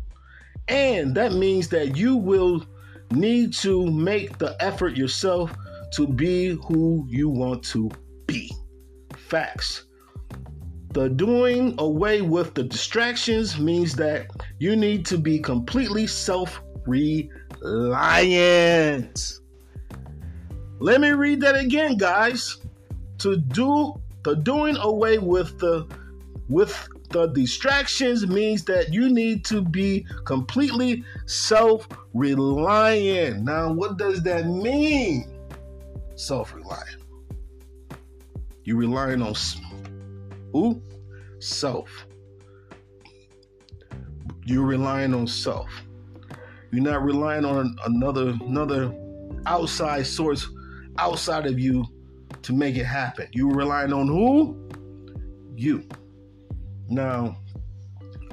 And 0.67 1.15
that 1.15 1.33
means 1.33 1.69
that 1.69 1.95
you 1.95 2.15
will 2.15 2.65
need 3.11 3.53
to 3.53 3.89
make 3.89 4.37
the 4.37 4.55
effort 4.61 4.95
yourself 4.95 5.55
to 5.93 6.05
be 6.07 6.57
who 6.67 7.05
you 7.09 7.29
want 7.29 7.63
to 7.63 7.89
be. 8.27 8.51
Facts. 9.15 9.85
the 10.91 11.07
doing 11.09 11.75
away 11.77 12.21
with 12.21 12.53
the 12.55 12.63
distractions 12.63 13.59
means 13.59 13.95
that 13.95 14.27
you 14.59 14.75
need 14.75 15.05
to 15.05 15.17
be 15.17 15.39
completely 15.39 16.07
self 16.07 16.61
reliant. 16.85 17.79
Let 20.79 21.01
me 21.01 21.09
read 21.09 21.41
that 21.41 21.55
again, 21.55 21.97
guys. 21.97 22.57
To 23.19 23.37
do 23.37 24.01
the 24.23 24.35
doing 24.35 24.77
away 24.77 25.17
with 25.17 25.57
the 25.59 25.87
with 26.49 26.89
the 27.09 27.27
distractions 27.27 28.27
means 28.27 28.63
that 28.65 28.93
you 28.93 29.09
need 29.09 29.45
to 29.45 29.61
be 29.61 30.05
completely 30.25 31.03
self-reliant. 31.25 33.43
Now, 33.43 33.71
what 33.71 33.97
does 33.97 34.21
that 34.23 34.45
mean? 34.45 35.31
Self-reliant. 36.15 37.01
You're 38.63 38.77
relying 38.77 39.21
on 39.21 39.33
who? 40.53 40.81
Self. 41.39 42.05
You're 44.45 44.65
relying 44.65 45.13
on 45.13 45.27
self. 45.27 45.69
You're 46.71 46.83
not 46.83 47.03
relying 47.03 47.45
on 47.45 47.75
another 47.85 48.35
another 48.41 48.93
outside 49.45 50.05
source 50.05 50.47
outside 50.97 51.47
of 51.47 51.59
you 51.59 51.85
to 52.49 52.55
make 52.55 52.75
it 52.75 52.85
happen. 52.85 53.27
You're 53.31 53.53
relying 53.53 53.93
on 53.93 54.07
who? 54.07 54.67
You. 55.55 55.87
Now, 56.89 57.37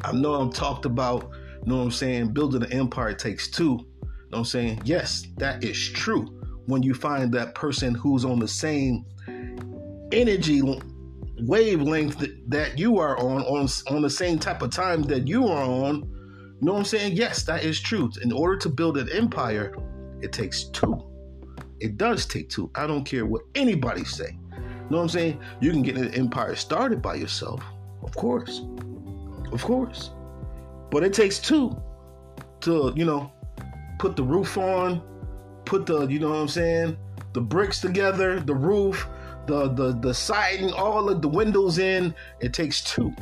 I 0.03 0.13
know 0.13 0.37
I'm 0.37 0.51
talked 0.51 0.87
about, 0.87 1.31
you 1.63 1.67
know 1.67 1.77
what 1.77 1.83
I'm 1.83 1.91
saying, 1.91 2.33
building 2.33 2.63
an 2.63 2.73
empire 2.73 3.13
takes 3.13 3.51
two. 3.51 3.65
You 3.65 3.69
know 3.69 4.09
what 4.31 4.39
I'm 4.39 4.45
saying? 4.47 4.81
Yes, 4.87 5.27
that 5.37 5.63
is 5.63 5.91
true. 5.91 6.41
When 6.65 6.83
you 6.83 6.95
find 6.95 7.31
that 7.35 7.55
person 7.55 7.95
who's 7.95 8.25
on 8.25 8.39
the 8.39 8.49
same 8.49 9.05
energy 10.13 10.63
wavelength 11.41 12.25
that 12.49 12.79
you 12.79 12.99
are 12.99 13.19
on, 13.19 13.43
on, 13.43 13.69
on 13.91 14.01
the 14.01 14.09
same 14.09 14.39
type 14.39 14.63
of 14.63 14.71
time 14.71 15.03
that 15.03 15.29
you 15.29 15.47
are 15.47 15.63
on, 15.63 15.97
you 15.97 16.57
know 16.63 16.73
what 16.73 16.79
I'm 16.79 16.85
saying? 16.87 17.17
Yes, 17.17 17.43
that 17.43 17.65
is 17.65 17.79
true. 17.79 18.11
In 18.23 18.33
order 18.33 18.57
to 18.61 18.71
build 18.71 18.97
an 18.97 19.11
empire, 19.13 19.77
it 20.23 20.33
takes 20.33 20.65
two. 20.71 21.07
It 21.81 21.97
does 21.97 22.27
take 22.27 22.49
two. 22.49 22.71
I 22.75 22.87
don't 22.87 23.05
care 23.05 23.27
what 23.27 23.43
anybody 23.55 24.05
say. 24.05 24.39
You 24.53 24.91
know 24.91 24.99
what 24.99 25.03
I'm 25.03 25.09
saying? 25.09 25.41
You 25.61 25.71
can 25.71 25.83
get 25.83 25.97
an 25.97 26.15
empire 26.15 26.55
started 26.55 27.03
by 27.03 27.15
yourself, 27.17 27.63
of 28.03 28.15
course. 28.15 28.63
Of 29.53 29.63
course. 29.63 30.11
But 30.91 31.03
it 31.03 31.13
takes 31.13 31.39
two 31.39 31.77
to, 32.61 32.93
you 32.97 33.05
know, 33.05 33.33
put 33.99 34.17
the 34.17 34.23
roof 34.23 34.57
on, 34.57 35.03
put 35.65 35.87
the, 35.87 36.07
you 36.07 36.19
know 36.19 36.31
what 36.31 36.37
I'm 36.37 36.49
saying, 36.49 36.97
the 37.33 37.41
bricks 37.41 37.81
together, 37.81 38.41
the 38.41 38.55
roof, 38.55 39.09
the 39.47 39.69
the 39.69 39.93
the 39.93 40.13
siding, 40.13 40.73
all 40.73 41.09
of 41.09 41.23
the 41.23 41.29
windows 41.29 41.79
in. 41.79 42.15
It 42.41 42.53
takes 42.53 42.83
two. 42.83 43.15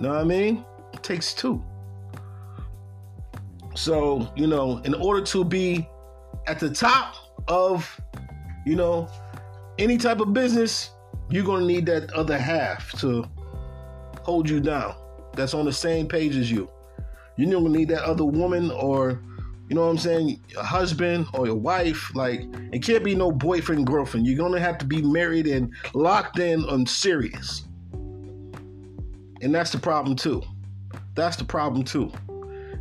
Know 0.00 0.08
what 0.08 0.18
I 0.18 0.24
mean? 0.24 0.64
It 0.92 1.02
takes 1.02 1.32
two. 1.32 1.62
So, 3.74 4.30
you 4.34 4.48
know, 4.48 4.78
in 4.78 4.94
order 4.94 5.24
to 5.26 5.44
be 5.44 5.88
at 6.46 6.58
the 6.58 6.70
top 6.70 7.14
of, 7.48 8.00
you 8.66 8.76
know, 8.76 9.08
any 9.78 9.96
type 9.96 10.20
of 10.20 10.32
business, 10.32 10.90
you're 11.30 11.44
gonna 11.44 11.64
need 11.64 11.86
that 11.86 12.12
other 12.12 12.38
half 12.38 12.92
to 13.00 13.24
hold 14.22 14.48
you 14.48 14.60
down. 14.60 14.94
That's 15.34 15.54
on 15.54 15.64
the 15.64 15.72
same 15.72 16.06
page 16.06 16.36
as 16.36 16.50
you. 16.50 16.70
You're 17.36 17.50
gonna 17.50 17.70
need 17.70 17.88
that 17.88 18.02
other 18.02 18.24
woman 18.24 18.70
or 18.70 19.22
you 19.68 19.76
know 19.76 19.86
what 19.86 19.92
I'm 19.92 19.98
saying, 19.98 20.38
your 20.48 20.62
husband 20.62 21.26
or 21.32 21.46
your 21.46 21.56
wife. 21.56 22.14
Like 22.14 22.42
it 22.72 22.82
can't 22.82 23.02
be 23.02 23.14
no 23.14 23.32
boyfriend 23.32 23.86
girlfriend. 23.86 24.26
You're 24.26 24.36
gonna 24.36 24.60
have 24.60 24.76
to 24.78 24.84
be 24.84 25.00
married 25.00 25.46
and 25.46 25.72
locked 25.94 26.38
in 26.38 26.64
on 26.64 26.84
serious. 26.84 27.64
And 29.40 29.54
that's 29.54 29.72
the 29.72 29.78
problem 29.78 30.14
too. 30.14 30.42
That's 31.14 31.36
the 31.36 31.44
problem 31.44 31.84
too. 31.84 32.12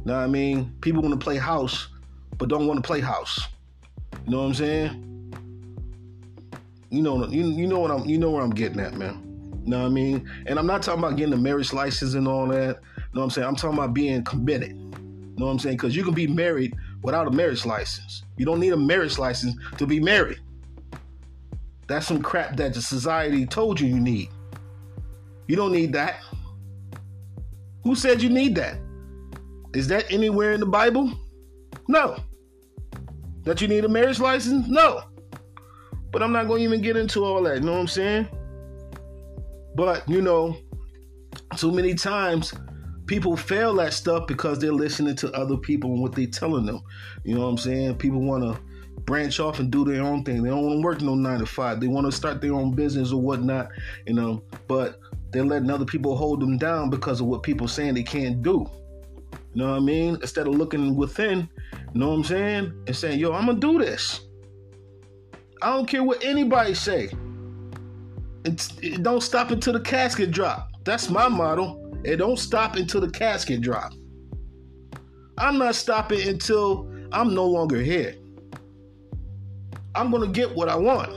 Now 0.04 0.20
I 0.20 0.28
mean, 0.28 0.74
people 0.82 1.02
want 1.02 1.18
to 1.18 1.24
play 1.24 1.38
house, 1.38 1.88
but 2.38 2.50
don't 2.50 2.68
want 2.68 2.84
to 2.84 2.86
play 2.86 3.00
house. 3.00 3.48
Know 4.32 4.44
what 4.44 4.46
I'm 4.46 4.54
saying? 4.54 5.34
You 6.90 7.02
know, 7.02 7.28
you, 7.28 7.48
you 7.52 7.68
know 7.68 7.80
what 7.80 7.92
I'm 7.92 8.06
you 8.06 8.18
know 8.18 8.32
where 8.32 8.42
I'm 8.42 8.50
getting 8.50 8.80
at, 8.80 8.94
man. 8.94 9.60
You 9.66 9.72
know 9.72 9.80
what 9.80 9.88
I 9.88 9.90
mean? 9.90 10.26
And 10.46 10.58
I'm 10.58 10.66
not 10.66 10.82
talking 10.82 11.04
about 11.04 11.18
getting 11.18 11.34
a 11.34 11.38
marriage 11.38 11.74
license 11.74 12.14
and 12.14 12.26
all 12.30 12.48
that. 12.48 12.80
You 12.96 13.04
know 13.14 13.20
what 13.20 13.24
I'm 13.24 13.30
saying? 13.30 13.46
I'm 13.46 13.58
talking 13.58 13.78
about 13.78 13.94
being 13.94 14.24
committed 14.24 14.70
You 14.70 15.34
know 15.36 15.48
what 15.48 15.52
I'm 15.52 15.60
saying? 15.60 15.76
Because 15.76 15.98
you 15.98 16.06
can 16.06 16.14
be 16.14 16.28
married 16.28 16.74
without 17.04 17.28
a 17.28 17.32
marriage 17.32 17.66
license. 17.66 18.24
You 18.38 18.46
don't 18.46 18.62
need 18.62 18.72
a 18.72 18.78
marriage 18.78 19.20
license 19.20 19.54
to 19.78 19.86
be 19.86 20.00
married. 20.00 20.40
That's 21.88 22.08
some 22.08 22.22
crap 22.22 22.56
that 22.56 22.74
the 22.74 22.82
society 22.82 23.46
told 23.46 23.82
you 23.82 23.88
you 23.88 24.00
need. 24.00 24.30
You 25.50 25.58
don't 25.58 25.74
need 25.74 25.92
that. 25.92 26.22
Who 27.84 27.96
said 27.96 28.22
you 28.22 28.30
need 28.30 28.56
that? 28.56 28.78
Is 29.74 29.90
that 29.90 30.10
anywhere 30.10 30.54
in 30.54 30.62
the 30.62 30.68
Bible? 30.68 31.12
No. 31.90 32.16
That 33.44 33.62
you 33.62 33.68
need 33.68 33.86
a 33.86 33.90
marriage 33.90 34.20
license? 34.20 34.68
No. 34.68 35.02
But 36.12 36.22
I'm 36.22 36.32
not 36.32 36.48
going 36.48 36.60
to 36.60 36.64
even 36.64 36.82
get 36.82 36.98
into 36.98 37.24
all 37.24 37.42
that. 37.44 37.56
You 37.56 37.62
know 37.62 37.74
what 37.74 37.80
I'm 37.80 37.88
saying? 37.88 38.28
But, 39.76 40.08
you 40.08 40.22
know, 40.22 40.58
too 41.58 41.72
many 41.72 41.96
times 41.96 42.54
people 43.06 43.36
fail 43.36 43.80
at 43.82 43.94
stuff 43.94 44.28
because 44.28 44.60
they're 44.60 44.72
listening 44.72 45.16
to 45.18 45.32
other 45.34 45.58
people 45.58 45.92
and 45.94 46.02
what 46.02 46.14
they're 46.14 46.28
telling 46.28 46.66
them. 46.66 46.82
You 47.24 47.36
know 47.36 47.42
what 47.42 47.48
I'm 47.48 47.58
saying? 47.58 47.96
People 47.96 48.22
want 48.22 48.44
to 48.44 48.62
branch 49.02 49.40
off 49.40 49.60
and 49.60 49.72
do 49.72 49.84
their 49.84 50.04
own 50.04 50.24
thing. 50.24 50.44
They 50.44 50.50
don't 50.50 50.66
want 50.66 50.78
to 50.78 50.86
work 50.86 51.02
no 51.02 51.16
nine 51.16 51.40
to 51.40 51.46
five. 51.46 51.80
They 51.80 51.88
want 51.88 52.06
to 52.06 52.12
start 52.12 52.42
their 52.42 52.54
own 52.54 52.72
business 52.74 53.12
or 53.12 53.22
whatnot, 53.22 53.70
you 54.06 54.14
know. 54.14 54.44
But 54.68 55.00
they're 55.32 55.46
letting 55.46 55.72
other 55.72 55.86
people 55.86 56.16
hold 56.16 56.42
them 56.42 56.58
down 56.58 56.90
because 56.90 57.22
of 57.22 57.28
what 57.28 57.44
people 57.44 57.68
saying 57.68 57.96
they 57.96 58.04
can't 58.04 58.42
do. 58.42 58.70
You 59.54 59.62
know 59.62 59.72
what 59.72 59.78
I 59.78 59.80
mean? 59.80 60.16
Instead 60.22 60.48
of 60.48 60.56
looking 60.56 60.96
within, 60.96 61.50
know 61.94 62.10
what 62.10 62.16
I'm 62.16 62.24
saying, 62.24 62.74
and 62.88 62.96
saying, 62.96 63.20
"Yo, 63.20 63.34
I'm 63.34 63.46
gonna 63.46 63.60
do 63.60 63.80
this." 63.80 64.22
I 65.62 65.76
don't 65.76 65.88
care 65.88 66.04
what 66.04 66.24
anybody 66.24 66.74
say. 66.74 67.10
It's, 68.46 68.74
it 68.82 69.04
don't 69.04 69.22
stop 69.22 69.52
until 69.52 69.74
the 69.74 69.80
casket 69.80 70.32
drop. 70.32 70.70
That's 70.84 71.10
my 71.10 71.28
motto. 71.28 71.92
It 72.04 72.18
don't 72.18 72.40
stop 72.40 72.76
until 72.76 73.02
the 73.02 73.10
casket 73.12 73.62
drop. 73.62 73.94
I'm 75.38 75.58
not 75.58 75.76
stopping 75.76 76.28
until 76.28 76.92
I'm 77.12 77.34
no 77.36 77.46
longer 77.46 77.80
here. 77.82 78.16
I'm 79.94 80.10
gonna 80.10 80.28
get 80.28 80.56
what 80.56 80.70
I 80.70 80.76
want. 80.76 81.12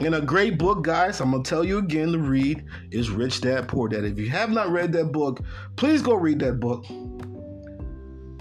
And 0.00 0.14
a 0.14 0.20
great 0.20 0.58
book, 0.58 0.82
guys, 0.82 1.20
I'm 1.20 1.30
gonna 1.30 1.42
tell 1.42 1.64
you 1.64 1.78
again 1.78 2.12
to 2.12 2.18
read 2.18 2.64
is 2.90 3.10
Rich 3.10 3.40
Dad 3.40 3.68
Poor 3.68 3.88
Dad. 3.88 4.04
If 4.04 4.18
you 4.18 4.28
have 4.30 4.50
not 4.50 4.70
read 4.70 4.92
that 4.92 5.12
book, 5.12 5.40
please 5.76 6.02
go 6.02 6.14
read 6.14 6.38
that 6.40 6.60
book. 6.60 6.84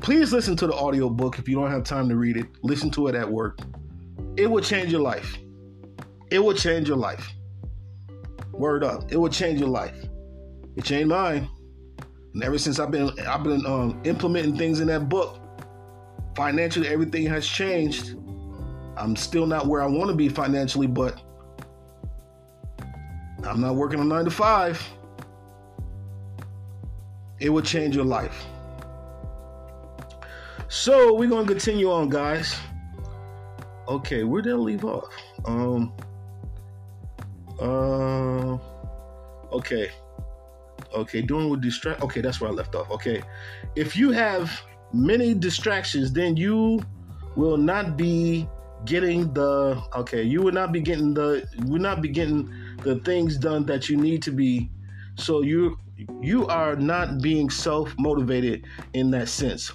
Please 0.02 0.32
listen 0.32 0.56
to 0.56 0.68
the 0.68 0.74
audio 0.74 1.10
book 1.10 1.40
if 1.40 1.50
you 1.50 1.56
don't 1.56 1.72
have 1.72 1.84
time 1.84 2.08
to 2.10 2.16
read 2.16 2.38
it. 2.38 2.46
Listen 2.64 2.90
to 2.92 3.08
it 3.08 3.16
at 3.16 3.30
work. 3.30 3.60
It 4.38 4.50
will 4.50 4.62
change 4.62 4.92
your 4.92 5.02
life. 5.02 5.38
It 6.30 6.40
will 6.40 6.54
change 6.54 6.88
your 6.88 6.98
life. 6.98 7.34
Word 8.52 8.84
up. 8.84 9.12
It 9.12 9.18
will 9.18 9.30
change 9.30 9.60
your 9.60 9.70
life. 9.70 9.98
It 10.76 10.84
changed 10.84 11.10
mine. 11.10 11.50
And 12.34 12.44
ever 12.44 12.58
since 12.58 12.80
I've 12.80 12.92
been 12.92 13.12
I've 13.22 13.44
been 13.44 13.66
um, 13.66 14.00
implementing 14.04 14.58
things 14.58 14.80
in 14.80 14.88
that 14.88 15.10
book, 15.10 15.42
financially 16.36 16.88
everything 16.88 17.26
has 17.26 17.48
changed. 17.48 18.16
I'm 18.96 19.16
still 19.16 19.46
not 19.46 19.68
where 19.68 19.82
I 19.82 19.88
want 19.88 20.10
to 20.10 20.16
be 20.16 20.30
financially, 20.30 20.88
but 20.88 21.20
I'm 23.44 23.62
not 23.62 23.76
working 23.76 24.00
a 24.00 24.04
nine 24.04 24.26
to 24.26 24.32
five. 24.32 24.82
It 27.40 27.50
will 27.50 27.62
change 27.62 27.96
your 27.96 28.06
life. 28.06 28.46
So 30.70 31.14
we're 31.14 31.30
gonna 31.30 31.48
continue 31.48 31.90
on, 31.92 32.10
guys. 32.10 32.58
Okay, 33.88 34.26
where 34.26 34.42
did 34.42 34.54
I 34.54 34.58
leave 34.58 34.84
off? 34.84 35.14
Um. 35.46 35.94
Uh. 37.60 38.58
Okay. 39.54 39.90
Okay, 40.94 41.22
doing 41.22 41.50
with 41.50 41.62
distract. 41.62 42.02
Okay, 42.02 42.20
that's 42.20 42.42
where 42.42 42.50
I 42.50 42.54
left 42.54 42.76
off. 42.76 42.92
Okay, 42.92 43.24
if 43.76 43.96
you 43.96 44.12
have 44.12 44.62
many 44.92 45.34
distractions, 45.34 46.12
then 46.12 46.36
you 46.36 46.82
will 47.38 47.58
not 47.58 47.96
be 47.96 48.50
getting 48.84 49.32
the. 49.34 49.82
Okay, 49.96 50.24
you 50.24 50.42
will 50.42 50.54
not 50.54 50.74
be 50.74 50.82
getting 50.82 51.14
the. 51.14 51.48
Will 51.66 51.82
not 51.82 52.02
be 52.02 52.10
getting 52.10 52.52
the 52.84 53.00
things 53.00 53.38
done 53.38 53.66
that 53.68 53.88
you 53.88 53.96
need 53.96 54.22
to 54.24 54.32
be. 54.32 54.70
So 55.16 55.44
you 55.44 55.78
you 56.22 56.46
are 56.48 56.76
not 56.76 57.22
being 57.22 57.50
self 57.50 57.96
motivated 57.98 58.66
in 58.94 59.12
that 59.12 59.30
sense. 59.30 59.72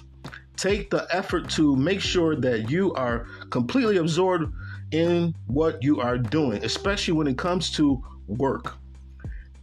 Take 0.57 0.89
the 0.89 1.07
effort 1.11 1.49
to 1.51 1.75
make 1.75 1.99
sure 1.99 2.35
that 2.35 2.69
you 2.69 2.93
are 2.93 3.25
completely 3.49 3.97
absorbed 3.97 4.53
in 4.91 5.33
what 5.47 5.81
you 5.81 5.99
are 5.99 6.17
doing, 6.17 6.63
especially 6.63 7.13
when 7.13 7.27
it 7.27 7.37
comes 7.37 7.71
to 7.71 8.03
work. 8.27 8.75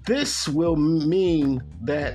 This 0.06 0.48
will 0.48 0.76
mean 0.76 1.62
that 1.82 2.14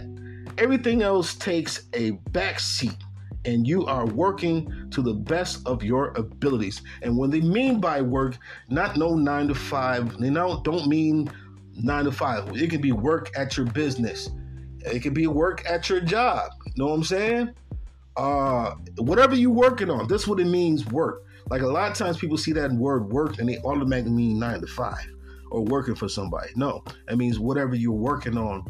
everything 0.58 1.02
else 1.02 1.36
takes 1.36 1.84
a 1.94 2.12
back 2.32 2.60
seat 2.60 2.98
and 3.46 3.68
you 3.68 3.86
are 3.86 4.06
working 4.06 4.90
to 4.92 5.02
the 5.02 5.14
best 5.14 5.66
of 5.68 5.84
your 5.84 6.10
abilities. 6.18 6.82
And 7.04 7.18
when 7.18 7.30
they 7.30 7.42
mean 7.42 7.80
by 7.80 8.02
work, 8.02 8.38
not 8.70 8.98
no 8.98 9.16
nine 9.16 9.48
to 9.48 9.56
five, 9.56 10.18
they 10.18 10.30
don't, 10.30 10.64
don't 10.64 10.88
mean 10.88 11.30
nine 11.76 12.06
to 12.06 12.12
five. 12.12 12.56
It 12.56 12.70
can 12.70 12.82
be 12.82 12.92
work 12.92 13.32
at 13.38 13.56
your 13.56 13.68
business. 13.68 14.30
It 14.80 15.02
can 15.02 15.14
be 15.14 15.28
work 15.28 15.64
at 15.70 15.90
your 15.90 16.02
job. 16.02 16.52
You 16.66 16.74
know 16.78 16.88
what 16.88 16.96
I'm 16.96 17.04
saying? 17.04 17.54
Uh, 18.18 18.76
whatever 18.98 19.36
you're 19.36 19.52
working 19.52 19.90
on, 19.90 20.08
that's 20.08 20.28
what 20.28 20.40
it 20.40 20.46
means 20.46 20.86
work. 20.88 21.24
Like 21.50 21.62
a 21.62 21.68
lot 21.68 21.92
of 21.92 21.98
times 21.98 22.18
people 22.18 22.38
see 22.38 22.54
that 22.54 22.72
word 22.72 23.12
work 23.12 23.40
and 23.40 23.48
they 23.48 23.60
automatically 23.60 24.12
mean 24.12 24.40
nine 24.40 24.62
to 24.62 24.68
five 24.68 25.08
or 25.52 25.64
working 25.64 25.96
for 25.96 26.10
somebody. 26.10 26.52
No, 26.56 26.84
it 27.08 27.18
means 27.18 27.40
whatever 27.40 27.76
you're 27.76 27.92
working 27.92 28.38
on. 28.38 28.66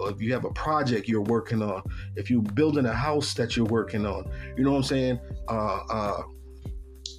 If 0.00 0.20
you 0.20 0.32
have 0.32 0.44
a 0.44 0.50
project 0.50 1.08
you're 1.08 1.22
working 1.22 1.62
on, 1.62 1.82
if 2.16 2.28
you're 2.30 2.42
building 2.42 2.86
a 2.86 2.92
house 2.92 3.34
that 3.34 3.56
you're 3.56 3.66
working 3.66 4.06
on, 4.06 4.28
you 4.56 4.64
know 4.64 4.72
what 4.72 4.78
I'm 4.78 4.82
saying? 4.84 5.20
Uh, 5.48 5.80
uh, 5.88 6.22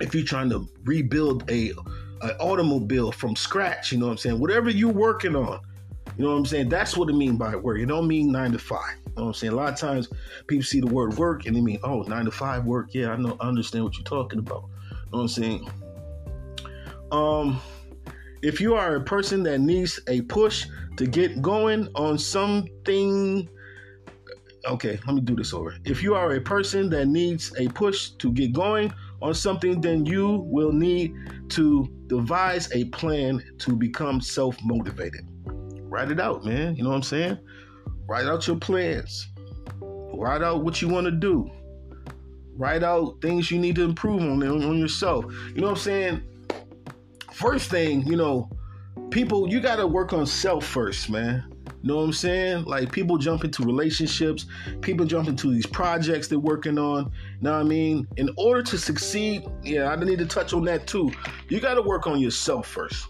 if 0.01 0.13
you're 0.13 0.25
trying 0.25 0.49
to 0.49 0.67
rebuild 0.83 1.49
a 1.49 1.71
an 2.21 2.31
automobile 2.39 3.11
from 3.11 3.35
scratch, 3.35 3.91
you 3.91 3.97
know 3.97 4.07
what 4.07 4.13
I'm 4.13 4.17
saying? 4.17 4.39
Whatever 4.39 4.69
you're 4.69 4.91
working 4.91 5.35
on, 5.35 5.59
you 6.17 6.23
know 6.23 6.31
what 6.31 6.37
I'm 6.37 6.45
saying? 6.45 6.69
That's 6.69 6.95
what 6.95 7.09
it 7.09 7.13
mean 7.13 7.37
by 7.37 7.55
work. 7.55 7.79
It 7.79 7.87
don't 7.87 8.07
mean 8.07 8.31
nine 8.31 8.51
to 8.53 8.59
five. 8.59 8.95
You 9.05 9.13
know 9.17 9.23
what 9.23 9.27
I'm 9.27 9.33
saying? 9.33 9.53
A 9.53 9.55
lot 9.55 9.73
of 9.73 9.79
times 9.79 10.09
people 10.47 10.63
see 10.63 10.79
the 10.79 10.87
word 10.87 11.17
work 11.17 11.45
and 11.45 11.55
they 11.55 11.61
mean, 11.61 11.79
oh, 11.83 12.03
nine 12.03 12.25
to 12.25 12.31
five 12.31 12.65
work. 12.65 12.93
Yeah, 12.93 13.11
I 13.11 13.17
know 13.17 13.37
I 13.39 13.47
understand 13.47 13.83
what 13.83 13.95
you're 13.95 14.03
talking 14.03 14.39
about. 14.39 14.65
You 14.91 14.95
know 14.95 15.05
what 15.09 15.19
I'm 15.21 15.27
saying? 15.27 15.69
Um 17.11 17.61
if 18.41 18.61
you 18.61 18.75
are 18.75 18.95
a 18.95 19.01
person 19.01 19.43
that 19.43 19.59
needs 19.59 19.99
a 20.07 20.21
push 20.21 20.67
to 20.97 21.07
get 21.07 21.41
going 21.41 21.89
on 21.95 22.17
something 22.17 23.49
okay, 24.67 24.99
let 25.05 25.15
me 25.15 25.21
do 25.21 25.35
this 25.35 25.53
over. 25.53 25.75
If 25.85 26.01
you 26.01 26.15
are 26.15 26.33
a 26.33 26.41
person 26.41 26.89
that 26.89 27.07
needs 27.07 27.53
a 27.57 27.67
push 27.69 28.09
to 28.11 28.31
get 28.31 28.53
going 28.53 28.91
on 29.21 29.33
something, 29.33 29.81
then 29.81 30.05
you 30.05 30.45
will 30.47 30.71
need 30.71 31.15
to 31.49 31.87
devise 32.07 32.71
a 32.73 32.85
plan 32.85 33.43
to 33.59 33.75
become 33.75 34.21
self 34.21 34.57
motivated. 34.63 35.27
Write 35.95 36.11
it 36.11 36.19
out, 36.19 36.43
man. 36.43 36.75
You 36.75 36.83
know 36.83 36.89
what 36.89 36.97
I'm 36.97 37.03
saying? 37.03 37.39
Write 38.05 38.25
out 38.25 38.45
your 38.47 38.57
plans. 38.57 39.29
Write 39.79 40.41
out 40.41 40.65
what 40.65 40.81
you 40.81 40.89
want 40.89 41.05
to 41.05 41.11
do. 41.11 41.49
Write 42.57 42.83
out 42.83 43.21
things 43.21 43.49
you 43.49 43.57
need 43.57 43.77
to 43.77 43.83
improve 43.83 44.21
on, 44.21 44.43
on 44.43 44.77
yourself. 44.77 45.23
You 45.55 45.61
know 45.61 45.67
what 45.67 45.77
I'm 45.77 45.81
saying? 45.81 46.21
First 47.31 47.71
thing, 47.71 48.05
you 48.05 48.17
know, 48.17 48.49
people, 49.09 49.47
you 49.47 49.61
got 49.61 49.77
to 49.77 49.87
work 49.87 50.11
on 50.11 50.25
self 50.25 50.65
first, 50.65 51.09
man. 51.09 51.45
You 51.65 51.87
know 51.87 51.95
what 51.95 52.03
I'm 52.03 52.13
saying? 52.13 52.65
Like 52.65 52.91
people 52.91 53.17
jump 53.17 53.45
into 53.45 53.63
relationships, 53.63 54.47
people 54.81 55.05
jump 55.05 55.29
into 55.29 55.49
these 55.49 55.65
projects 55.65 56.27
they're 56.27 56.39
working 56.39 56.77
on. 56.77 57.05
You 57.05 57.43
know 57.43 57.53
what 57.53 57.61
I 57.61 57.63
mean? 57.63 58.05
In 58.17 58.29
order 58.35 58.63
to 58.63 58.77
succeed, 58.77 59.47
yeah, 59.63 59.89
I 59.89 59.95
need 59.95 60.19
to 60.19 60.25
touch 60.25 60.51
on 60.51 60.65
that 60.65 60.87
too. 60.87 61.09
You 61.47 61.61
got 61.61 61.75
to 61.75 61.81
work 61.81 62.05
on 62.05 62.19
yourself 62.19 62.67
first. 62.67 63.07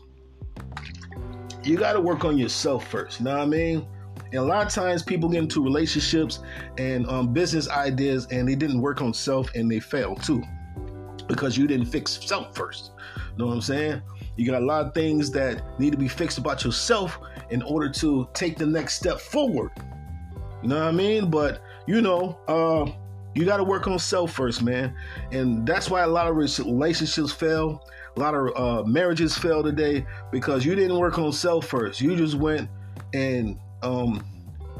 You 1.65 1.77
got 1.77 1.93
to 1.93 1.99
work 1.99 2.25
on 2.25 2.37
yourself 2.37 2.87
first. 2.87 3.19
You 3.19 3.25
know 3.25 3.31
what 3.31 3.41
I 3.41 3.45
mean? 3.45 3.87
And 4.25 4.35
a 4.35 4.43
lot 4.43 4.65
of 4.65 4.71
times 4.71 5.01
people 5.01 5.29
get 5.29 5.39
into 5.39 5.63
relationships 5.63 6.39
and 6.77 7.07
um, 7.09 7.33
business 7.33 7.69
ideas 7.69 8.27
and 8.31 8.47
they 8.47 8.55
didn't 8.55 8.81
work 8.81 9.01
on 9.01 9.13
self 9.13 9.53
and 9.55 9.69
they 9.69 9.79
fail 9.79 10.15
too 10.15 10.43
because 11.27 11.57
you 11.57 11.67
didn't 11.67 11.87
fix 11.87 12.23
self 12.23 12.55
first. 12.55 12.91
You 13.17 13.37
know 13.39 13.47
what 13.47 13.53
I'm 13.53 13.61
saying? 13.61 14.01
You 14.37 14.49
got 14.49 14.61
a 14.61 14.65
lot 14.65 14.85
of 14.85 14.93
things 14.93 15.31
that 15.31 15.63
need 15.79 15.91
to 15.91 15.97
be 15.97 16.07
fixed 16.07 16.37
about 16.37 16.63
yourself 16.63 17.17
in 17.49 17.61
order 17.63 17.89
to 17.89 18.27
take 18.33 18.57
the 18.57 18.65
next 18.65 18.95
step 18.95 19.19
forward. 19.19 19.71
You 20.61 20.69
know 20.69 20.79
what 20.79 20.87
I 20.87 20.91
mean? 20.91 21.29
But 21.29 21.61
you 21.87 22.01
know, 22.01 22.39
uh, 22.47 22.91
you 23.35 23.43
got 23.43 23.57
to 23.57 23.63
work 23.63 23.87
on 23.87 23.99
self 23.99 24.31
first, 24.31 24.63
man. 24.63 24.95
And 25.31 25.67
that's 25.67 25.89
why 25.89 26.01
a 26.01 26.07
lot 26.07 26.27
of 26.27 26.35
relationships 26.37 27.31
fail. 27.31 27.85
A 28.15 28.19
lot 28.19 28.33
of 28.33 28.55
uh, 28.55 28.87
marriages 28.87 29.37
fail 29.37 29.61
today 29.61 30.05
because 30.31 30.65
you 30.65 30.73
didn't 30.73 30.97
work 30.97 31.19
on 31.19 31.33
self 31.33 31.67
first. 31.67 31.99
You 31.99 32.15
just 32.15 32.35
went 32.35 32.69
and 33.13 33.59
um, 33.83 34.25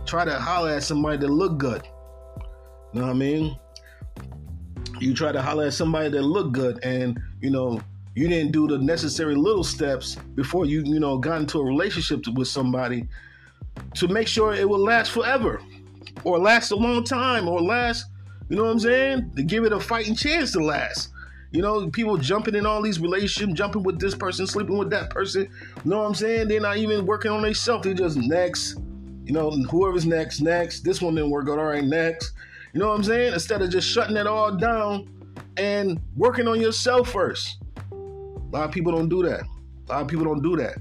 try 0.06 0.24
to 0.24 0.40
holler 0.40 0.72
at 0.72 0.84
somebody 0.84 1.18
that 1.18 1.28
look 1.28 1.58
good. 1.58 1.86
You 2.94 3.02
know 3.02 3.08
what 3.08 3.14
I 3.16 3.20
mean? 3.20 3.58
You 5.02 5.14
try 5.14 5.34
to 5.34 5.42
holler 5.42 5.66
at 5.66 5.74
somebody 5.74 6.08
that 6.10 6.22
look 6.22 6.54
good, 6.54 6.82
and 6.82 7.20
you 7.42 7.50
know 7.50 7.82
you 8.16 8.30
didn't 8.30 8.54
do 8.54 8.66
the 8.68 8.78
necessary 8.78 9.36
little 9.36 9.66
steps 9.66 10.16
before 10.36 10.66
you 10.66 10.82
you 10.86 11.02
know 11.02 11.18
got 11.18 11.42
into 11.42 11.60
a 11.60 11.66
relationship 11.66 12.26
with 12.36 12.48
somebody 12.48 13.06
to 13.96 14.08
make 14.08 14.30
sure 14.30 14.54
it 14.54 14.68
will 14.68 14.80
last 14.80 15.12
forever 15.12 15.62
or 16.24 16.40
last 16.40 16.72
a 16.72 16.76
long 16.76 17.04
time 17.04 17.50
or 17.50 17.62
last 17.62 18.06
you 18.50 18.56
know 18.56 18.64
what 18.66 18.72
i'm 18.72 18.80
saying? 18.80 19.32
To 19.36 19.44
give 19.44 19.66
it 19.66 19.74
a 19.74 19.80
fighting 19.80 20.16
chance 20.16 20.52
to 20.54 20.64
last. 20.64 21.10
You 21.52 21.62
know 21.62 21.90
people 21.90 22.18
jumping 22.18 22.56
in 22.56 22.66
all 22.66 22.82
these 22.82 23.00
relationships 23.00 23.58
jumping 23.58 23.84
with 23.84 24.00
this 24.00 24.14
person 24.14 24.46
sleeping 24.46 24.78
with 24.78 24.90
that 24.90 25.10
person. 25.10 25.44
You 25.84 25.90
know 25.90 26.00
what 26.00 26.08
i'm 26.08 26.16
saying? 26.16 26.48
They're 26.48 26.60
not 26.60 26.78
even 26.78 27.06
working 27.06 27.32
on 27.32 27.42
themselves. 27.42 27.84
They're 27.86 27.94
just 27.94 28.18
next. 28.18 28.78
You 29.24 29.34
know 29.34 29.52
whoever's 29.52 30.06
next 30.06 30.42
next. 30.42 30.82
This 30.82 31.02
one 31.02 31.16
didn't 31.16 31.32
work 31.32 31.50
out. 31.50 31.60
All 31.60 31.66
right 31.66 31.84
next. 31.84 32.34
You 32.74 32.80
know 32.80 32.90
what 32.90 32.96
i'm 32.96 33.04
saying? 33.04 33.34
Instead 33.34 33.62
of 33.62 33.70
just 33.70 33.88
shutting 33.88 34.18
it 34.18 34.28
all 34.28 34.56
down 34.56 35.10
and 35.58 36.00
working 36.16 36.48
on 36.48 36.60
yourself 36.60 37.10
first. 37.12 37.58
A 37.92 37.96
lot 38.52 38.66
of 38.66 38.72
people 38.72 38.92
don't 38.92 39.10
do 39.10 39.24
that. 39.24 39.42
A 39.88 39.92
lot 39.92 40.02
of 40.02 40.08
people 40.08 40.26
don't 40.26 40.42
do 40.42 40.56
that. 40.58 40.78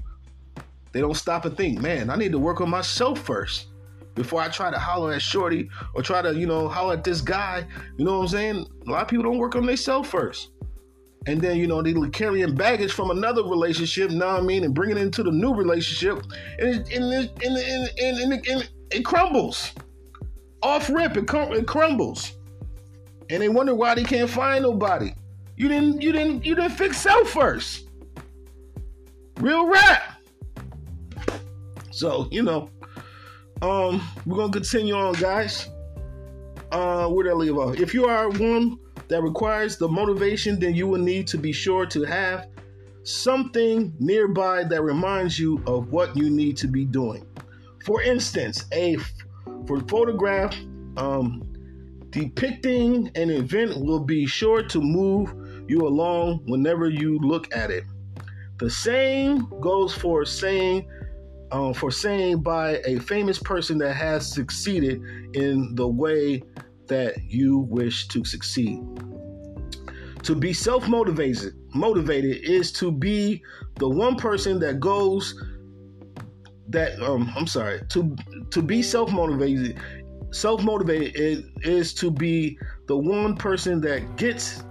They 0.91 1.01
don't 1.01 1.15
stop 1.15 1.45
and 1.45 1.57
think, 1.57 1.81
man, 1.81 2.09
I 2.09 2.15
need 2.15 2.31
to 2.31 2.39
work 2.39 2.61
on 2.61 2.69
myself 2.69 3.19
first 3.19 3.67
before 4.15 4.41
I 4.41 4.47
try 4.47 4.71
to 4.71 4.79
holler 4.79 5.13
at 5.13 5.21
Shorty 5.21 5.69
or 5.93 6.01
try 6.01 6.21
to, 6.21 6.33
you 6.33 6.47
know, 6.47 6.67
holler 6.67 6.93
at 6.93 7.03
this 7.03 7.21
guy. 7.21 7.65
You 7.97 8.05
know 8.05 8.17
what 8.17 8.23
I'm 8.23 8.27
saying? 8.29 8.65
A 8.87 8.89
lot 8.89 9.03
of 9.03 9.07
people 9.07 9.23
don't 9.23 9.37
work 9.37 9.55
on 9.55 9.65
themselves 9.65 10.09
first. 10.09 10.49
And 11.27 11.41
then, 11.41 11.57
you 11.57 11.67
know, 11.67 11.81
they're 11.81 12.09
carrying 12.09 12.55
baggage 12.55 12.91
from 12.91 13.11
another 13.11 13.43
relationship, 13.43 14.11
know 14.11 14.27
what 14.27 14.41
I 14.41 14.41
mean, 14.41 14.63
and 14.63 14.73
bring 14.73 14.91
it 14.91 14.97
into 14.97 15.23
the 15.23 15.31
new 15.31 15.53
relationship, 15.53 16.23
and 16.59 16.69
it, 16.69 16.93
and 16.93 17.03
and 17.13 17.25
it, 17.41 17.99
and 17.99 18.33
it, 18.33 18.47
and 18.47 18.69
it 18.91 19.03
crumbles. 19.03 19.71
Off 20.61 20.87
rip, 20.89 21.17
it, 21.17 21.25
it 21.33 21.67
crumbles. 21.67 22.33
And 23.31 23.41
they 23.41 23.49
wonder 23.49 23.73
why 23.73 23.95
they 23.95 24.03
can't 24.03 24.29
find 24.29 24.61
nobody. 24.61 25.13
You 25.57 25.67
didn't 25.67 26.01
you 26.01 26.11
didn't 26.11 26.45
you 26.45 26.53
didn't 26.53 26.71
fix 26.71 26.97
self 26.97 27.29
first. 27.29 27.89
Real 29.39 29.67
rap. 29.67 30.21
So, 31.91 32.27
you 32.29 32.43
know, 32.43 32.69
um, 33.61 34.01
we're 34.25 34.37
gonna 34.37 34.51
continue 34.51 34.95
on, 34.95 35.13
guys. 35.13 35.69
Uh, 36.71 37.07
where 37.07 37.23
did 37.23 37.31
I 37.31 37.35
leave 37.35 37.57
off? 37.57 37.79
If 37.79 37.93
you 37.93 38.05
are 38.05 38.29
one 38.29 38.79
that 39.07 39.21
requires 39.21 39.77
the 39.77 39.87
motivation, 39.87 40.59
then 40.59 40.73
you 40.73 40.87
will 40.87 41.01
need 41.01 41.27
to 41.27 41.37
be 41.37 41.51
sure 41.51 41.85
to 41.85 42.03
have 42.03 42.47
something 43.03 43.93
nearby 43.99 44.63
that 44.63 44.81
reminds 44.81 45.37
you 45.37 45.61
of 45.67 45.91
what 45.91 46.15
you 46.17 46.29
need 46.29 46.57
to 46.57 46.67
be 46.67 46.85
doing. 46.85 47.25
For 47.83 48.01
instance, 48.01 48.65
a 48.73 48.97
for 49.67 49.79
photograph 49.81 50.55
um, 50.97 51.43
depicting 52.09 53.11
an 53.15 53.29
event 53.29 53.79
will 53.79 53.99
be 53.99 54.25
sure 54.25 54.63
to 54.63 54.81
move 54.81 55.33
you 55.67 55.87
along 55.87 56.41
whenever 56.47 56.89
you 56.89 57.19
look 57.19 57.53
at 57.55 57.69
it. 57.69 57.83
The 58.57 58.69
same 58.69 59.47
goes 59.59 59.93
for 59.93 60.25
saying 60.25 60.87
um, 61.51 61.73
for 61.73 61.91
saying 61.91 62.41
by 62.41 62.81
a 62.85 62.99
famous 62.99 63.39
person 63.39 63.77
that 63.79 63.93
has 63.93 64.31
succeeded 64.31 65.01
in 65.33 65.75
the 65.75 65.87
way 65.87 66.41
that 66.87 67.15
you 67.23 67.59
wish 67.59 68.07
to 68.09 68.23
succeed. 68.23 68.79
To 70.23 70.35
be 70.35 70.53
self-motivated 70.53 71.53
motivated 71.73 72.43
is 72.43 72.71
to 72.71 72.91
be 72.91 73.43
the 73.75 73.87
one 73.87 74.15
person 74.15 74.59
that 74.59 74.79
goes 74.79 75.39
that 76.69 76.99
um 77.01 77.31
I'm 77.35 77.45
sorry 77.45 77.81
to 77.89 78.15
to 78.49 78.61
be 78.61 78.81
self-motivated 78.81 79.79
self-motivated 80.31 81.15
is, 81.15 81.43
is 81.61 81.93
to 81.95 82.09
be 82.09 82.57
the 82.87 82.97
one 82.97 83.35
person 83.35 83.79
that 83.81 84.15
gets 84.17 84.63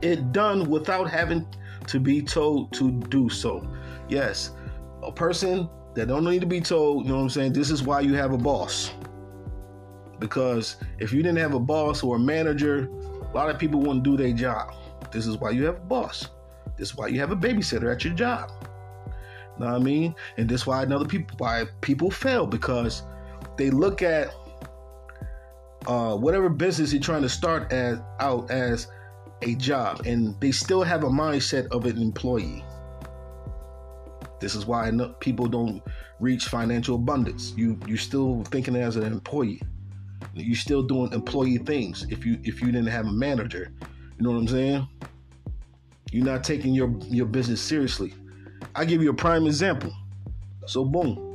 it 0.00 0.32
done 0.32 0.70
without 0.70 1.10
having 1.10 1.46
to 1.88 1.98
be 1.98 2.22
told 2.22 2.72
to 2.74 2.90
do 3.08 3.28
so. 3.28 3.66
Yes, 4.08 4.52
a 5.02 5.12
person 5.12 5.68
that 5.94 6.08
don't 6.08 6.24
need 6.24 6.40
to 6.40 6.46
be 6.46 6.60
told, 6.60 7.04
you 7.04 7.10
know 7.10 7.18
what 7.18 7.22
I'm 7.24 7.30
saying? 7.30 7.52
This 7.52 7.70
is 7.70 7.82
why 7.82 8.00
you 8.00 8.14
have 8.14 8.32
a 8.32 8.38
boss. 8.38 8.92
Because 10.18 10.76
if 10.98 11.12
you 11.12 11.22
didn't 11.22 11.38
have 11.38 11.54
a 11.54 11.60
boss 11.60 12.02
or 12.02 12.16
a 12.16 12.18
manager, 12.18 12.88
a 13.22 13.34
lot 13.34 13.50
of 13.50 13.58
people 13.58 13.80
wouldn't 13.80 14.02
do 14.02 14.16
their 14.16 14.32
job. 14.32 14.74
This 15.12 15.26
is 15.26 15.38
why 15.38 15.50
you 15.50 15.64
have 15.64 15.76
a 15.76 15.80
boss. 15.80 16.28
This 16.76 16.90
is 16.90 16.96
why 16.96 17.08
you 17.08 17.18
have 17.20 17.32
a 17.32 17.36
babysitter 17.36 17.92
at 17.92 18.04
your 18.04 18.14
job. 18.14 18.50
Know 19.60 19.66
what 19.66 19.74
I 19.74 19.78
mean? 19.78 20.14
And 20.38 20.48
this 20.48 20.62
is 20.62 20.66
why 20.66 20.82
another 20.82 21.04
people 21.04 21.36
why 21.36 21.64
people 21.82 22.10
fail 22.10 22.46
because 22.46 23.02
they 23.58 23.68
look 23.68 24.00
at 24.00 24.34
uh, 25.86 26.16
whatever 26.16 26.48
business 26.48 26.94
you're 26.94 27.02
trying 27.02 27.22
to 27.22 27.28
start 27.28 27.70
as 27.70 27.98
out 28.20 28.50
as 28.50 28.88
a 29.42 29.54
job 29.56 30.06
and 30.06 30.38
they 30.40 30.50
still 30.50 30.82
have 30.82 31.04
a 31.04 31.08
mindset 31.08 31.66
of 31.72 31.84
an 31.84 32.00
employee. 32.00 32.64
This 34.40 34.54
is 34.54 34.66
why 34.66 34.90
people 35.20 35.46
don't 35.46 35.82
reach 36.18 36.46
financial 36.46 36.96
abundance. 36.96 37.52
You 37.56 37.78
you're 37.86 37.98
still 37.98 38.42
thinking 38.44 38.76
as 38.76 38.96
an 38.96 39.04
employee. 39.04 39.60
You're 40.34 40.56
still 40.56 40.82
doing 40.82 41.12
employee 41.12 41.58
things. 41.58 42.06
If 42.10 42.24
you 42.24 42.38
if 42.42 42.60
you 42.60 42.66
didn't 42.72 42.88
have 42.88 43.06
a 43.06 43.12
manager, 43.12 43.72
you 44.18 44.24
know 44.24 44.30
what 44.30 44.38
I'm 44.38 44.48
saying? 44.48 44.88
You're 46.12 46.24
not 46.24 46.44
taking 46.44 46.74
your 46.74 46.90
your 47.08 47.26
business 47.26 47.60
seriously. 47.60 48.14
I 48.74 48.84
give 48.84 49.02
you 49.02 49.10
a 49.10 49.14
prime 49.14 49.46
example. 49.46 49.92
So 50.66 50.84
boom, 50.84 51.30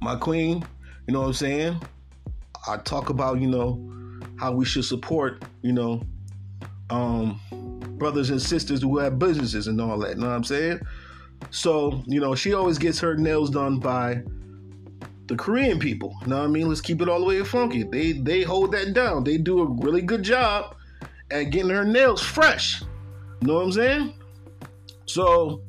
my 0.00 0.16
queen, 0.16 0.64
you 1.06 1.14
know 1.14 1.20
what 1.20 1.26
I'm 1.28 1.32
saying? 1.34 1.80
I 2.68 2.76
talk 2.78 3.10
about, 3.10 3.40
you 3.40 3.48
know, 3.48 3.80
how 4.38 4.52
we 4.52 4.64
should 4.64 4.84
support, 4.84 5.44
you 5.62 5.72
know, 5.72 6.02
um, 6.90 7.40
brothers 7.98 8.30
and 8.30 8.40
sisters 8.40 8.82
who 8.82 8.98
have 8.98 9.18
businesses 9.18 9.66
and 9.66 9.80
all 9.80 9.98
that. 9.98 10.10
You 10.10 10.22
know 10.22 10.28
what 10.28 10.34
I'm 10.34 10.44
saying? 10.44 10.80
So, 11.50 12.02
you 12.06 12.20
know, 12.20 12.34
she 12.34 12.54
always 12.54 12.78
gets 12.78 13.00
her 13.00 13.16
nails 13.16 13.50
done 13.50 13.78
by 13.78 14.22
the 15.26 15.36
Korean 15.36 15.78
people. 15.78 16.14
You 16.22 16.28
know 16.28 16.38
what 16.38 16.44
I 16.44 16.48
mean? 16.48 16.68
Let's 16.68 16.80
keep 16.80 17.00
it 17.00 17.08
all 17.08 17.20
the 17.20 17.26
way 17.26 17.42
funky. 17.44 17.84
They 17.84 18.12
they 18.12 18.42
hold 18.42 18.72
that 18.72 18.92
down. 18.92 19.24
They 19.24 19.38
do 19.38 19.60
a 19.60 19.64
really 19.64 20.02
good 20.02 20.22
job 20.22 20.76
at 21.30 21.44
getting 21.44 21.70
her 21.70 21.84
nails 21.84 22.22
fresh. 22.22 22.82
You 22.82 23.48
know 23.48 23.54
what 23.54 23.64
I'm 23.64 23.72
saying? 23.72 24.14
So, 25.06 25.62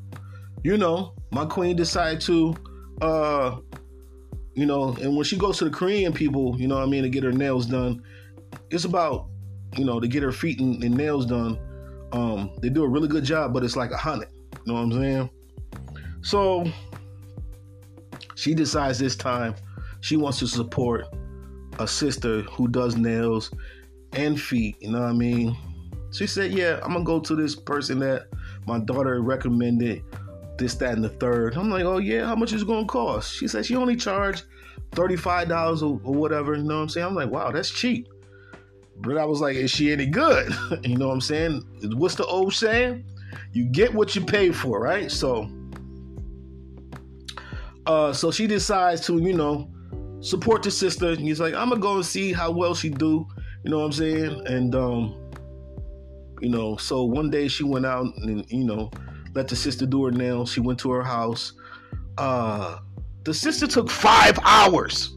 you 0.63 0.77
know, 0.77 1.13
my 1.31 1.45
queen 1.45 1.75
decided 1.75 2.21
to 2.21 2.55
uh 3.01 3.57
you 4.53 4.65
know, 4.65 4.93
and 5.01 5.15
when 5.15 5.23
she 5.23 5.38
goes 5.38 5.57
to 5.60 5.65
the 5.65 5.71
Korean 5.71 6.12
people, 6.12 6.60
you 6.60 6.67
know 6.67 6.75
what 6.75 6.84
I 6.84 6.88
mean, 6.88 7.03
to 7.03 7.10
get 7.10 7.23
her 7.23 7.31
nails 7.31 7.65
done, 7.65 8.03
it's 8.69 8.84
about, 8.84 9.27
you 9.77 9.86
know, 9.86 9.99
to 9.99 10.07
get 10.07 10.23
her 10.23 10.31
feet 10.31 10.60
and, 10.60 10.84
and 10.84 10.95
nails 10.95 11.25
done. 11.25 11.57
Um, 12.12 12.51
they 12.62 12.67
do 12.67 12.84
a 12.84 12.88
really 12.88 13.07
good 13.07 13.23
job, 13.23 13.53
but 13.53 13.63
it's 13.63 13.77
like 13.77 13.91
a 13.91 13.97
hundred. 13.97 14.27
You 14.34 14.60
know 14.65 14.73
what 14.73 14.81
I'm 14.81 14.91
saying? 14.91 15.29
So 16.21 16.65
she 18.36 18.53
decides 18.53 18.99
this 18.99 19.15
time 19.15 19.55
she 20.01 20.17
wants 20.17 20.39
to 20.39 20.47
support 20.47 21.05
a 21.79 21.88
sister 21.88 22.41
who 22.41 22.67
does 22.67 22.95
nails 22.95 23.51
and 24.13 24.39
feet. 24.39 24.75
You 24.79 24.91
know 24.91 25.01
what 25.01 25.10
I 25.10 25.13
mean? 25.13 25.55
She 26.12 26.27
said, 26.27 26.51
"Yeah, 26.51 26.79
I'm 26.84 26.93
gonna 26.93 27.05
go 27.05 27.19
to 27.19 27.36
this 27.36 27.55
person 27.55 27.99
that 27.99 28.27
my 28.67 28.79
daughter 28.79 29.21
recommended." 29.21 30.03
This, 30.57 30.75
that, 30.75 30.93
and 30.93 31.03
the 31.03 31.10
third. 31.10 31.55
I'm 31.55 31.71
like, 31.71 31.86
oh 31.86 31.97
yeah, 31.97 32.27
how 32.27 32.36
much 32.36 32.53
is 32.53 32.62
it 32.62 32.67
gonna 32.67 32.86
cost? 32.86 33.34
She 33.34 33.47
said 33.47 33.65
she 33.65 33.75
only 33.75 33.95
charged 33.95 34.43
$35 34.91 35.81
or, 35.81 35.99
or 36.03 36.13
whatever. 36.13 36.55
You 36.55 36.63
know 36.63 36.75
what 36.75 36.81
I'm 36.81 36.89
saying? 36.89 37.07
I'm 37.07 37.15
like, 37.15 37.31
wow, 37.31 37.49
that's 37.49 37.71
cheap. 37.71 38.07
But 38.97 39.17
I 39.17 39.25
was 39.25 39.41
like, 39.41 39.55
is 39.55 39.71
she 39.71 39.91
any 39.91 40.05
good? 40.05 40.53
you 40.84 40.97
know 40.97 41.07
what 41.07 41.13
I'm 41.13 41.21
saying? 41.21 41.63
What's 41.95 42.15
the 42.15 42.25
old 42.25 42.53
saying? 42.53 43.03
You 43.53 43.65
get 43.65 43.93
what 43.93 44.15
you 44.15 44.23
pay 44.23 44.51
for, 44.51 44.79
right? 44.79 45.10
So 45.10 45.49
uh 47.91 48.13
so 48.13 48.32
she 48.32 48.47
decides 48.47 49.01
to, 49.08 49.17
you 49.17 49.34
know, 49.34 49.69
support 50.21 50.63
the 50.63 50.71
sister. 50.71 51.10
And 51.10 51.19
he's 51.19 51.39
like, 51.39 51.54
I'm 51.54 51.69
gonna 51.69 51.82
go 51.82 51.95
and 51.95 52.06
see 52.06 52.32
how 52.34 52.51
well 52.51 52.73
she 52.73 52.89
do. 52.89 53.27
You 53.63 53.71
know 53.71 53.80
what 53.80 53.86
I'm 53.86 53.91
saying? 53.91 54.47
And 54.47 54.75
um, 54.75 55.32
you 56.41 56.49
know, 56.49 56.77
so 56.77 57.04
one 57.04 57.30
day 57.30 57.47
she 57.47 57.63
went 57.63 57.86
out 57.86 58.06
and 58.17 58.45
you 58.49 58.63
know, 58.63 58.89
let 59.36 59.47
the 59.47 59.56
sister 59.56 59.86
do 59.86 60.06
her 60.06 60.12
nails. 60.12 60.51
She 60.51 60.62
went 60.62 60.80
to 60.80 60.91
her 60.91 61.04
house. 61.04 61.54
Uh 62.17 62.80
the 63.23 63.34
sister 63.34 63.67
took 63.67 63.89
five 63.89 64.39
hours. 64.43 65.15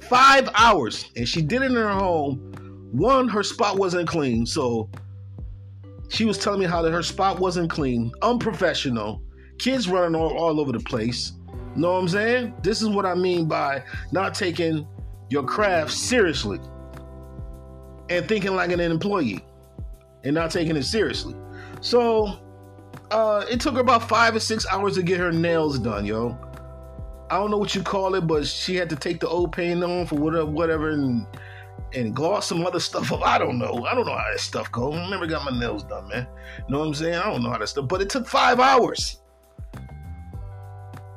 Five 0.00 0.48
hours. 0.54 1.10
And 1.16 1.28
she 1.28 1.42
did 1.42 1.62
it 1.62 1.70
in 1.70 1.76
her 1.76 1.92
home. 1.92 2.88
One, 2.92 3.28
her 3.28 3.42
spot 3.42 3.78
wasn't 3.78 4.08
clean. 4.08 4.44
So 4.46 4.90
she 6.08 6.24
was 6.24 6.38
telling 6.38 6.60
me 6.60 6.66
how 6.66 6.82
that 6.82 6.92
her 6.92 7.02
spot 7.02 7.38
wasn't 7.38 7.70
clean, 7.70 8.12
unprofessional, 8.20 9.22
kids 9.62 9.88
running 9.88 10.20
all, 10.20 10.36
all 10.36 10.60
over 10.60 10.72
the 10.72 10.80
place. 10.80 11.32
Know 11.76 11.92
what 11.92 11.98
I'm 12.00 12.08
saying? 12.08 12.54
This 12.62 12.82
is 12.82 12.88
what 12.88 13.06
I 13.06 13.14
mean 13.14 13.46
by 13.46 13.84
not 14.10 14.34
taking 14.34 14.86
your 15.30 15.44
craft 15.44 15.92
seriously 15.92 16.58
and 18.10 18.26
thinking 18.28 18.54
like 18.54 18.72
an 18.72 18.80
employee 18.80 19.44
and 20.24 20.34
not 20.34 20.50
taking 20.50 20.76
it 20.76 20.82
seriously. 20.82 21.34
So 21.80 22.38
uh, 23.10 23.44
it 23.50 23.60
took 23.60 23.74
her 23.74 23.80
about 23.80 24.08
five 24.08 24.34
or 24.34 24.40
six 24.40 24.66
hours 24.70 24.96
to 24.96 25.02
get 25.02 25.18
her 25.20 25.32
nails 25.32 25.78
done, 25.78 26.04
yo. 26.04 26.36
I 27.30 27.36
don't 27.36 27.50
know 27.50 27.56
what 27.56 27.74
you 27.74 27.82
call 27.82 28.14
it, 28.14 28.26
but 28.26 28.46
she 28.46 28.74
had 28.76 28.90
to 28.90 28.96
take 28.96 29.20
the 29.20 29.28
old 29.28 29.52
paint 29.52 29.82
on 29.82 30.06
for 30.06 30.16
whatever, 30.16 30.46
whatever, 30.46 30.90
and 30.90 31.26
and 31.94 32.14
gloss 32.14 32.46
some 32.46 32.66
other 32.66 32.80
stuff 32.80 33.12
up. 33.12 33.24
I 33.24 33.38
don't 33.38 33.58
know. 33.58 33.86
I 33.86 33.94
don't 33.94 34.06
know 34.06 34.16
how 34.16 34.30
that 34.30 34.40
stuff 34.40 34.70
goes. 34.72 34.94
I 34.94 35.08
never 35.08 35.26
got 35.26 35.50
my 35.50 35.58
nails 35.58 35.84
done, 35.84 36.08
man. 36.08 36.26
You 36.58 36.64
know 36.72 36.80
what 36.80 36.86
I'm 36.88 36.94
saying? 36.94 37.14
I 37.14 37.24
don't 37.24 37.42
know 37.42 37.50
how 37.50 37.58
that 37.58 37.68
stuff. 37.68 37.88
But 37.88 38.02
it 38.02 38.10
took 38.10 38.26
five 38.26 38.60
hours, 38.60 39.21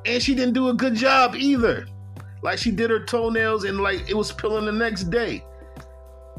and 0.05 0.21
she 0.21 0.35
didn't 0.35 0.53
do 0.53 0.69
a 0.69 0.73
good 0.73 0.95
job 0.95 1.35
either. 1.35 1.87
Like 2.41 2.59
she 2.59 2.71
did 2.71 2.89
her 2.89 3.03
toenails, 3.03 3.63
and 3.63 3.79
like 3.79 4.09
it 4.09 4.15
was 4.15 4.31
peeling 4.31 4.65
the 4.65 4.71
next 4.71 5.05
day, 5.05 5.43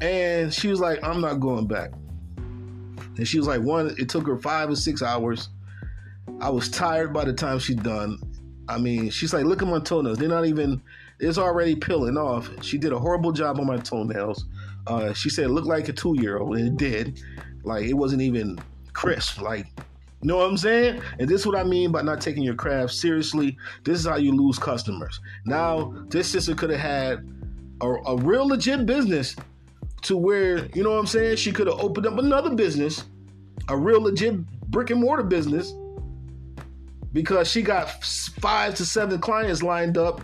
and 0.00 0.52
she 0.52 0.68
was 0.68 0.80
like, 0.80 1.02
"I'm 1.02 1.20
not 1.20 1.40
going 1.40 1.66
back." 1.66 1.92
And 3.16 3.26
she 3.26 3.38
was 3.38 3.46
like, 3.46 3.62
one, 3.62 3.94
it 3.98 4.08
took 4.08 4.26
her 4.26 4.38
five 4.38 4.68
or 4.68 4.76
six 4.76 5.02
hours. 5.02 5.48
I 6.40 6.50
was 6.50 6.68
tired 6.68 7.12
by 7.12 7.24
the 7.24 7.32
time 7.32 7.58
she 7.58 7.74
done. 7.74 8.18
I 8.68 8.78
mean, 8.78 9.10
she's 9.10 9.32
like, 9.32 9.44
look 9.44 9.62
at 9.62 9.68
my 9.68 9.78
toenails. 9.78 10.18
They're 10.18 10.28
not 10.28 10.46
even, 10.46 10.82
it's 11.18 11.38
already 11.38 11.74
peeling 11.76 12.16
off. 12.16 12.50
She 12.62 12.78
did 12.78 12.92
a 12.92 12.98
horrible 12.98 13.32
job 13.32 13.58
on 13.58 13.66
my 13.66 13.78
toenails. 13.78 14.44
Uh, 14.86 15.12
she 15.12 15.30
said 15.30 15.46
it 15.46 15.50
looked 15.50 15.66
like 15.66 15.88
a 15.88 15.92
two 15.92 16.14
year 16.20 16.38
old, 16.38 16.56
and 16.56 16.68
it 16.68 16.76
did. 16.76 17.20
Like, 17.64 17.86
it 17.86 17.94
wasn't 17.94 18.22
even 18.22 18.58
crisp. 18.92 19.40
Like, 19.40 19.66
know 20.26 20.38
what 20.38 20.48
I'm 20.48 20.56
saying? 20.56 21.02
And 21.18 21.28
this 21.28 21.42
is 21.42 21.46
what 21.46 21.56
I 21.56 21.64
mean 21.64 21.92
by 21.92 22.02
not 22.02 22.20
taking 22.20 22.42
your 22.42 22.54
craft 22.54 22.94
seriously. 22.94 23.56
This 23.84 24.00
is 24.00 24.06
how 24.06 24.16
you 24.16 24.32
lose 24.32 24.58
customers. 24.58 25.20
Now, 25.44 25.94
this 26.08 26.28
sister 26.28 26.54
could 26.54 26.70
have 26.70 26.80
had 26.80 27.28
a, 27.80 27.86
a 27.86 28.16
real 28.16 28.46
legit 28.48 28.86
business 28.86 29.36
to 30.02 30.16
where, 30.16 30.66
you 30.74 30.82
know 30.82 30.90
what 30.90 30.98
I'm 30.98 31.06
saying? 31.06 31.36
She 31.36 31.52
could 31.52 31.66
have 31.66 31.78
opened 31.78 32.06
up 32.06 32.18
another 32.18 32.54
business, 32.54 33.04
a 33.68 33.76
real 33.76 34.02
legit 34.02 34.44
brick 34.70 34.90
and 34.90 35.00
mortar 35.00 35.22
business, 35.22 35.72
because 37.12 37.48
she 37.48 37.62
got 37.62 37.88
five 38.04 38.74
to 38.74 38.84
seven 38.84 39.20
clients 39.20 39.62
lined 39.62 39.96
up 39.96 40.20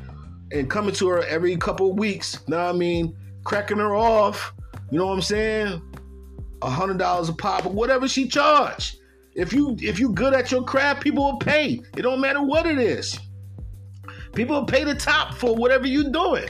and 0.50 0.68
coming 0.68 0.94
to 0.94 1.08
her 1.08 1.24
every 1.24 1.56
couple 1.56 1.92
weeks. 1.94 2.46
Now, 2.48 2.68
I 2.68 2.72
mean, 2.72 3.16
cracking 3.44 3.78
her 3.78 3.94
off, 3.94 4.52
you 4.90 4.98
know 4.98 5.06
what 5.06 5.14
I'm 5.14 5.22
saying? 5.22 5.82
A 6.60 6.70
hundred 6.70 6.98
dollars 6.98 7.28
a 7.28 7.32
pop 7.32 7.66
or 7.66 7.72
whatever 7.72 8.06
she 8.06 8.28
charge. 8.28 8.96
If 9.34 9.52
you 9.52 9.76
if 9.80 9.98
you 9.98 10.10
good 10.10 10.34
at 10.34 10.50
your 10.50 10.62
craft, 10.62 11.02
people 11.02 11.24
will 11.24 11.38
pay. 11.38 11.82
It 11.96 12.02
don't 12.02 12.20
matter 12.20 12.42
what 12.42 12.66
it 12.66 12.78
is. 12.78 13.18
People 14.34 14.56
will 14.56 14.66
pay 14.66 14.84
the 14.84 14.94
top 14.94 15.34
for 15.34 15.54
whatever 15.54 15.86
you're 15.86 16.10
doing. 16.10 16.48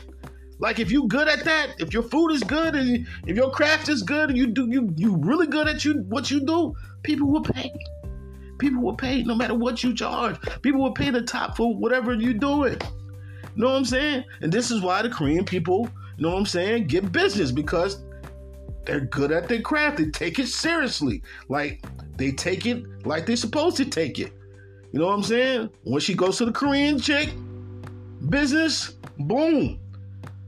Like 0.59 0.79
if 0.79 0.90
you 0.92 1.09
good 1.09 1.29
at 1.29 1.45
that, 1.45 1.75
if 1.79 1.92
your 1.92 2.05
food 2.05 2.31
is 2.31 2.42
good 2.42 2.77
and 2.77 3.07
if 3.27 3.37
your 3.37 3.51
craft 3.51 3.88
is 3.88 4.03
good 4.03 4.31
and 4.31 4.38
you 4.38 4.47
do 4.47 4.68
you 4.71 4.92
you 4.97 5.16
really 5.16 5.47
good 5.47 5.68
at 5.68 5.85
you 5.85 5.95
what 6.09 6.31
you 6.31 6.40
do, 6.45 6.75
people 7.03 7.29
will 7.29 7.42
pay. 7.42 7.73
People 8.59 8.83
will 8.83 8.95
pay 8.95 9.23
no 9.25 9.35
matter 9.35 9.55
what 9.55 9.83
you 9.83 9.95
charge. 9.95 10.37
People 10.62 10.81
will 10.81 10.92
pay 10.92 11.11
the 11.11 11.23
top 11.23 11.57
for 11.57 11.75
whatever 11.75 12.14
you're 12.14 12.35
doing. 12.35 12.79
You 13.55 13.62
know 13.62 13.71
what 13.71 13.77
I'm 13.77 13.85
saying? 13.85 14.25
And 14.40 14.53
this 14.53 14.71
is 14.71 14.81
why 14.81 15.03
the 15.03 15.09
Korean 15.09 15.45
people, 15.45 15.88
you 16.16 16.23
know 16.23 16.31
what 16.31 16.38
I'm 16.38 16.47
saying, 16.47 16.87
get 16.87 17.11
business 17.11 17.51
because 17.51 18.05
they're 18.85 19.01
good 19.01 19.33
at 19.33 19.49
their 19.49 19.61
craft. 19.61 19.99
They 19.99 20.11
take 20.11 20.38
it 20.38 20.47
seriously. 20.47 21.23
Like 21.49 21.85
they 22.16 22.33
take 22.33 22.66
it 22.66 23.07
like 23.07 23.27
they're 23.27 23.37
supposed 23.37 23.77
to 23.79 23.85
take 23.85 24.18
it. 24.18 24.33
You 24.92 25.01
know 25.01 25.07
what 25.07 25.14
I'm 25.14 25.22
saying? 25.22 25.70
When 25.85 26.01
she 26.01 26.14
goes 26.14 26.37
to 26.38 26.44
the 26.44 26.53
Korean 26.53 26.98
chick, 26.98 27.31
business, 28.29 28.96
boom. 29.18 29.79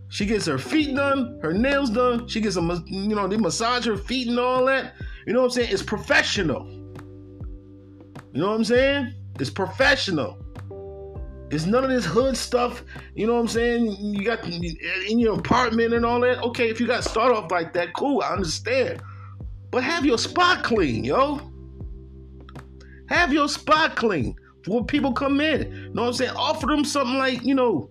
She 0.08 0.26
gets 0.26 0.46
her 0.46 0.58
feet 0.58 0.94
done, 0.94 1.40
her 1.42 1.52
nails 1.52 1.90
done. 1.90 2.28
She 2.28 2.40
gets 2.40 2.56
a, 2.56 2.82
you 2.86 3.14
know, 3.16 3.26
they 3.26 3.36
massage 3.36 3.86
her 3.86 3.96
feet 3.96 4.28
and 4.28 4.38
all 4.38 4.66
that. 4.66 4.94
You 5.26 5.32
know 5.32 5.40
what 5.40 5.46
I'm 5.46 5.50
saying? 5.50 5.72
It's 5.72 5.82
professional. 5.82 6.68
You 8.32 8.40
know 8.40 8.50
what 8.50 8.56
I'm 8.56 8.64
saying? 8.64 9.14
It's 9.40 9.50
professional. 9.50 10.38
It's 11.50 11.66
none 11.66 11.84
of 11.84 11.90
this 11.90 12.04
hood 12.04 12.36
stuff. 12.36 12.84
You 13.14 13.26
know 13.26 13.34
what 13.34 13.40
I'm 13.40 13.48
saying? 13.48 13.96
You 13.98 14.24
got 14.24 14.44
in 14.44 15.18
your 15.18 15.38
apartment 15.38 15.94
and 15.94 16.04
all 16.04 16.20
that. 16.20 16.42
Okay, 16.42 16.68
if 16.68 16.80
you 16.80 16.86
got 16.86 17.04
start 17.04 17.32
off 17.32 17.50
like 17.50 17.72
that, 17.74 17.94
cool. 17.94 18.22
I 18.22 18.32
understand. 18.32 19.02
But 19.70 19.82
have 19.82 20.04
your 20.04 20.18
spot 20.18 20.62
clean, 20.62 21.04
yo. 21.04 21.40
Have 23.08 23.32
your 23.32 23.48
spot 23.48 23.96
clean 23.96 24.36
when 24.66 24.84
people 24.84 25.12
come 25.12 25.40
in. 25.40 25.70
You 25.72 25.94
know 25.94 26.02
what 26.02 26.08
I'm 26.08 26.14
saying? 26.14 26.32
Offer 26.36 26.66
them 26.66 26.84
something 26.84 27.18
like, 27.18 27.44
you 27.44 27.54
know, 27.54 27.90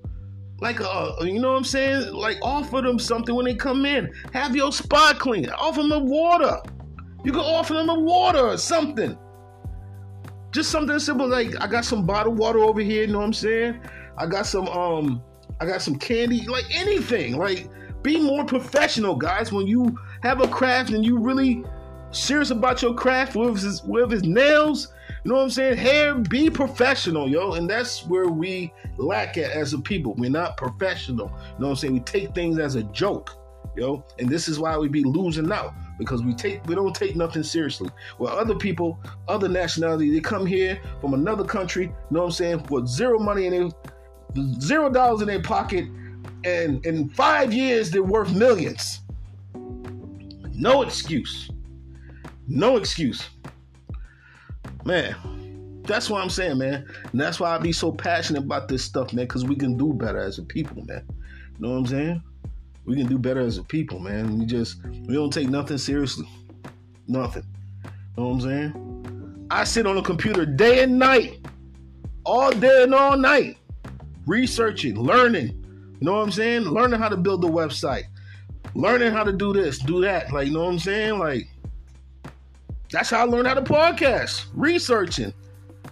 like, 0.59 0.79
uh, 0.81 1.13
you 1.21 1.39
know 1.39 1.51
what 1.51 1.57
I'm 1.57 1.63
saying? 1.63 2.13
Like, 2.13 2.37
offer 2.41 2.81
them 2.81 2.97
something 2.97 3.35
when 3.35 3.45
they 3.45 3.55
come 3.55 3.85
in. 3.85 4.11
Have 4.33 4.55
your 4.55 4.71
spot 4.71 5.19
clean. 5.19 5.49
Offer 5.49 5.81
them 5.81 5.91
a 5.91 5.99
water. 5.99 6.57
You 7.23 7.31
can 7.31 7.41
offer 7.41 7.73
them 7.73 7.89
a 7.89 7.99
water 7.99 8.39
or 8.39 8.57
something. 8.57 9.17
Just 10.51 10.71
something 10.71 10.97
simple 10.99 11.27
like 11.27 11.59
I 11.59 11.67
got 11.67 11.83
some 11.83 12.05
bottled 12.05 12.37
water 12.37 12.59
over 12.59 12.81
here. 12.81 13.01
You 13.01 13.07
know 13.07 13.19
what 13.19 13.25
I'm 13.25 13.33
saying? 13.33 13.81
I 14.17 14.25
got 14.27 14.45
some 14.45 14.67
um, 14.67 15.21
I 15.59 15.65
got 15.65 15.81
some 15.81 15.97
candy. 15.97 16.47
Like 16.47 16.65
anything. 16.73 17.37
Like, 17.37 17.67
be 18.03 18.19
more 18.21 18.45
professional, 18.45 19.15
guys. 19.15 19.51
When 19.51 19.65
you 19.67 19.97
have 20.21 20.41
a 20.41 20.47
craft 20.47 20.91
and 20.91 21.03
you 21.03 21.17
really 21.17 21.63
serious 22.11 22.51
about 22.51 22.81
your 22.81 22.93
craft 22.93 23.35
with 23.35 23.61
his 23.61 23.81
with 23.83 24.11
his 24.11 24.23
nails 24.23 24.93
you 25.23 25.31
know 25.31 25.37
what 25.37 25.43
I'm 25.43 25.49
saying? 25.49 25.77
Hair, 25.77 26.15
be 26.15 26.49
professional, 26.49 27.29
yo. 27.29 27.53
And 27.53 27.69
that's 27.69 28.05
where 28.05 28.27
we 28.27 28.73
lack 28.97 29.37
at 29.37 29.51
as 29.51 29.73
a 29.73 29.79
people. 29.79 30.13
We're 30.15 30.29
not 30.29 30.57
professional. 30.57 31.27
You 31.27 31.59
know 31.59 31.67
what 31.67 31.69
I'm 31.69 31.75
saying? 31.77 31.93
We 31.93 31.99
take 32.01 32.35
things 32.35 32.59
as 32.59 32.75
a 32.75 32.83
joke, 32.83 33.31
yo. 33.77 34.03
And 34.19 34.27
this 34.27 34.49
is 34.49 34.59
why 34.59 34.77
we 34.77 34.89
be 34.89 35.03
losing 35.03 35.49
out. 35.51 35.73
Because 35.97 36.23
we 36.23 36.33
take 36.33 36.65
we 36.65 36.75
don't 36.75 36.93
take 36.93 37.15
nothing 37.15 37.43
seriously. 37.43 37.89
Well, 38.19 38.37
other 38.37 38.55
people, 38.55 38.99
other 39.29 39.47
nationality, 39.47 40.11
they 40.11 40.19
come 40.19 40.45
here 40.45 40.81
from 40.99 41.13
another 41.13 41.45
country, 41.45 41.85
you 41.85 41.95
know 42.11 42.21
what 42.21 42.25
I'm 42.25 42.31
saying, 42.31 42.65
with 42.69 42.87
zero 42.87 43.17
money 43.19 43.47
and 43.47 43.71
they 44.33 44.59
zero 44.59 44.89
dollars 44.89 45.21
in 45.21 45.27
their 45.27 45.41
pocket, 45.41 45.85
and 46.43 46.85
in 46.85 47.09
five 47.09 47.53
years 47.53 47.91
they're 47.91 48.03
worth 48.03 48.33
millions. 48.33 48.99
No 50.53 50.81
excuse. 50.81 51.49
No 52.47 52.75
excuse. 52.77 53.29
Man, 54.85 55.81
that's 55.83 56.09
what 56.09 56.21
I'm 56.21 56.29
saying, 56.29 56.57
man. 56.57 56.85
And 57.11 57.19
that's 57.19 57.39
why 57.39 57.55
I 57.55 57.57
be 57.57 57.71
so 57.71 57.91
passionate 57.91 58.43
about 58.43 58.67
this 58.67 58.83
stuff, 58.83 59.13
man, 59.13 59.25
because 59.25 59.45
we 59.45 59.55
can 59.55 59.77
do 59.77 59.93
better 59.93 60.19
as 60.19 60.39
a 60.39 60.43
people, 60.43 60.83
man. 60.85 61.05
You 61.09 61.59
know 61.59 61.71
what 61.71 61.77
I'm 61.77 61.87
saying? 61.87 62.23
We 62.85 62.95
can 62.95 63.07
do 63.07 63.17
better 63.17 63.39
as 63.39 63.57
a 63.57 63.63
people, 63.63 63.99
man. 63.99 64.39
We 64.39 64.45
just 64.45 64.83
we 64.83 65.13
don't 65.13 65.31
take 65.31 65.49
nothing 65.49 65.77
seriously. 65.77 66.27
Nothing. 67.07 67.43
You 67.83 67.91
know 68.17 68.27
what 68.27 68.33
I'm 68.33 68.41
saying? 68.41 69.47
I 69.51 69.63
sit 69.63 69.87
on 69.87 69.97
a 69.97 70.01
computer 70.01 70.45
day 70.45 70.83
and 70.83 70.97
night, 70.99 71.39
all 72.25 72.51
day 72.51 72.83
and 72.83 72.93
all 72.93 73.15
night, 73.15 73.57
researching, 74.25 74.99
learning. 74.99 75.47
You 75.47 76.05
know 76.05 76.13
what 76.13 76.23
I'm 76.23 76.31
saying? 76.31 76.63
Learning 76.63 76.99
how 76.99 77.07
to 77.07 77.17
build 77.17 77.45
a 77.45 77.47
website, 77.47 78.03
learning 78.75 79.13
how 79.13 79.23
to 79.23 79.31
do 79.31 79.53
this, 79.53 79.79
do 79.79 80.01
that. 80.01 80.33
Like, 80.33 80.47
you 80.47 80.53
know 80.53 80.63
what 80.63 80.71
I'm 80.71 80.79
saying? 80.79 81.19
Like, 81.19 81.47
that's 82.93 83.09
how 83.09 83.21
I 83.21 83.23
learned 83.23 83.47
how 83.47 83.55
to 83.55 83.61
podcast, 83.61 84.45
researching. 84.53 85.33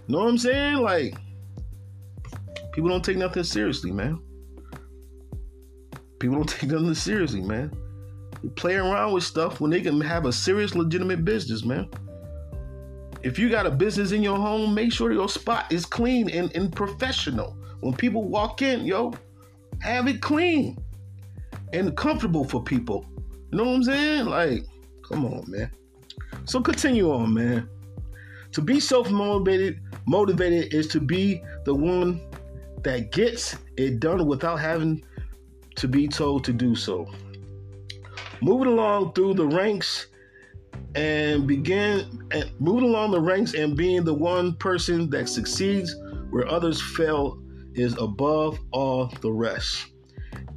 Know 0.07 0.19
what 0.19 0.27
I'm 0.27 0.37
saying? 0.37 0.77
Like, 0.77 1.15
people 2.73 2.89
don't 2.89 3.03
take 3.03 3.17
nothing 3.17 3.43
seriously, 3.43 3.91
man. 3.91 4.21
People 6.19 6.35
don't 6.35 6.47
take 6.59 6.69
nothing 6.69 6.93
seriously, 6.93 7.41
man. 7.41 7.75
They 8.43 8.49
play 8.49 8.75
around 8.75 9.13
with 9.13 9.23
stuff 9.23 9.59
when 9.59 9.71
they 9.71 9.81
can 9.81 9.99
have 9.99 10.27
a 10.27 10.31
serious, 10.31 10.75
legitimate 10.75 11.25
business, 11.25 11.65
man. 11.65 11.89
If 13.23 13.39
you 13.39 13.49
got 13.49 13.65
a 13.65 13.71
business 13.71 14.11
in 14.11 14.21
your 14.21 14.37
home, 14.37 14.75
make 14.75 14.93
sure 14.93 15.11
your 15.11 15.29
spot 15.29 15.71
is 15.71 15.87
clean 15.87 16.29
and, 16.29 16.55
and 16.55 16.71
professional. 16.71 17.57
When 17.79 17.95
people 17.95 18.29
walk 18.29 18.61
in, 18.61 18.85
yo, 18.85 19.13
have 19.79 20.07
it 20.07 20.21
clean 20.21 20.77
and 21.73 21.97
comfortable 21.97 22.43
for 22.43 22.63
people. 22.63 23.07
You 23.51 23.57
know 23.57 23.63
what 23.63 23.75
I'm 23.75 23.83
saying? 23.83 24.25
Like, 24.27 24.65
come 25.07 25.25
on, 25.25 25.45
man. 25.47 25.71
So 26.51 26.59
continue 26.59 27.09
on, 27.13 27.33
man. 27.33 27.69
To 28.51 28.61
be 28.61 28.81
self-motivated, 28.81 29.79
motivated 30.05 30.73
is 30.73 30.85
to 30.87 30.99
be 30.99 31.41
the 31.63 31.73
one 31.73 32.19
that 32.83 33.13
gets 33.13 33.55
it 33.77 34.01
done 34.01 34.25
without 34.25 34.57
having 34.57 35.01
to 35.77 35.87
be 35.87 36.09
told 36.09 36.43
to 36.43 36.51
do 36.51 36.75
so. 36.75 37.07
Moving 38.41 38.67
along 38.67 39.13
through 39.13 39.35
the 39.35 39.47
ranks 39.47 40.07
and 40.93 41.47
begin 41.47 42.27
and 42.31 42.51
moving 42.59 42.89
along 42.89 43.11
the 43.11 43.21
ranks 43.21 43.53
and 43.53 43.77
being 43.77 44.03
the 44.03 44.13
one 44.13 44.53
person 44.55 45.09
that 45.11 45.29
succeeds 45.29 45.95
where 46.31 46.49
others 46.49 46.81
fail 46.81 47.41
is 47.75 47.97
above 47.97 48.59
all 48.73 49.07
the 49.21 49.31
rest. 49.31 49.85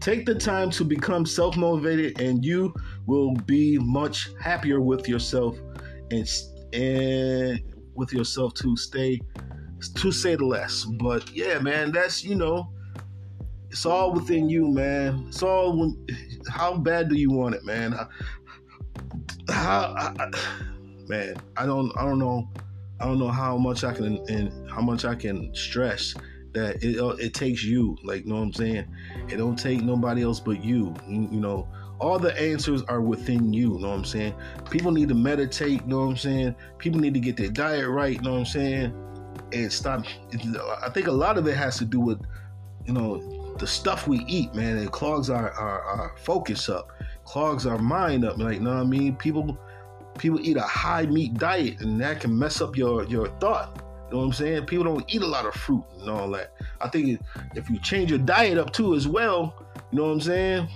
Take 0.00 0.26
the 0.26 0.34
time 0.34 0.70
to 0.70 0.84
become 0.84 1.24
self 1.24 1.56
motivated, 1.56 2.20
and 2.20 2.44
you 2.44 2.74
will 3.06 3.32
be 3.46 3.78
much 3.78 4.30
happier 4.40 4.80
with 4.80 5.08
yourself 5.08 5.56
and 6.14 6.28
and 6.72 7.62
with 7.94 8.12
yourself 8.12 8.54
to 8.54 8.76
stay 8.76 9.20
to 9.96 10.12
say 10.12 10.34
the 10.34 10.44
less. 10.44 10.84
But 10.84 11.30
yeah, 11.34 11.58
man, 11.58 11.92
that's 11.92 12.24
you 12.24 12.34
know, 12.34 12.70
it's 13.70 13.86
all 13.86 14.12
within 14.12 14.48
you, 14.48 14.68
man. 14.68 15.26
It's 15.28 15.42
all 15.42 15.78
when, 15.78 16.06
how 16.48 16.76
bad 16.76 17.08
do 17.08 17.16
you 17.16 17.30
want 17.30 17.54
it, 17.54 17.64
man? 17.64 17.92
How, 19.48 19.94
how, 19.96 20.14
man, 21.08 21.36
I 21.56 21.66
don't 21.66 21.92
I 21.96 22.04
don't 22.04 22.18
know 22.18 22.48
I 23.00 23.06
don't 23.06 23.18
know 23.18 23.28
how 23.28 23.56
much 23.56 23.84
I 23.84 23.92
can 23.92 24.24
and 24.28 24.70
how 24.70 24.80
much 24.80 25.04
I 25.04 25.14
can 25.14 25.54
stress 25.54 26.14
that 26.54 26.82
it 26.82 26.96
it 27.20 27.34
takes 27.34 27.62
you. 27.62 27.96
Like, 28.04 28.24
you 28.24 28.30
know 28.30 28.36
what 28.36 28.42
I'm 28.42 28.52
saying? 28.52 28.86
It 29.28 29.36
don't 29.36 29.58
take 29.58 29.82
nobody 29.82 30.22
else 30.22 30.40
but 30.40 30.64
you. 30.64 30.94
You, 31.08 31.28
you 31.30 31.40
know, 31.40 31.68
all 32.00 32.18
the 32.18 32.38
answers 32.40 32.82
are 32.84 33.00
within 33.00 33.52
you. 33.52 33.74
You 33.74 33.80
know 33.80 33.90
what 33.90 33.98
I'm 33.98 34.04
saying? 34.04 34.34
People 34.70 34.92
need 34.92 35.08
to 35.08 35.14
meditate. 35.14 35.82
You 35.82 35.86
know 35.86 35.98
what 36.00 36.10
I'm 36.10 36.16
saying? 36.16 36.54
People 36.78 37.00
need 37.00 37.14
to 37.14 37.20
get 37.20 37.36
their 37.36 37.50
diet 37.50 37.88
right. 37.88 38.14
You 38.14 38.20
know 38.22 38.32
what 38.32 38.38
I'm 38.40 38.46
saying? 38.46 38.94
And 39.52 39.72
stop. 39.72 40.04
I 40.82 40.88
think 40.90 41.06
a 41.06 41.12
lot 41.12 41.38
of 41.38 41.46
it 41.46 41.56
has 41.56 41.78
to 41.78 41.84
do 41.84 42.00
with, 42.00 42.20
you 42.86 42.92
know, 42.92 43.56
the 43.58 43.66
stuff 43.66 44.08
we 44.08 44.18
eat, 44.26 44.54
man. 44.54 44.78
It 44.78 44.90
clogs 44.90 45.30
our, 45.30 45.50
our, 45.52 45.82
our 45.82 46.16
focus 46.18 46.68
up, 46.68 46.90
clogs 47.24 47.66
our 47.66 47.78
mind 47.78 48.24
up. 48.24 48.38
Like, 48.38 48.54
you 48.54 48.60
know 48.60 48.74
what 48.74 48.80
I 48.80 48.84
mean? 48.84 49.16
People 49.16 49.58
people 50.18 50.40
eat 50.40 50.56
a 50.56 50.62
high 50.62 51.06
meat 51.06 51.34
diet, 51.34 51.80
and 51.80 52.00
that 52.00 52.20
can 52.20 52.36
mess 52.36 52.60
up 52.60 52.76
your 52.76 53.04
your 53.04 53.28
thought 53.38 53.76
You 54.08 54.12
know 54.12 54.18
what 54.18 54.24
I'm 54.26 54.32
saying? 54.32 54.66
People 54.66 54.84
don't 54.84 55.04
eat 55.12 55.22
a 55.22 55.26
lot 55.26 55.46
of 55.46 55.54
fruit 55.54 55.84
and 56.00 56.10
all 56.10 56.30
that. 56.32 56.52
I 56.80 56.88
think 56.88 57.20
if 57.54 57.70
you 57.70 57.78
change 57.80 58.10
your 58.10 58.18
diet 58.18 58.58
up 58.58 58.72
too 58.72 58.94
as 58.94 59.08
well, 59.08 59.54
you 59.90 59.98
know 59.98 60.04
what 60.04 60.12
I'm 60.12 60.20
saying? 60.20 60.68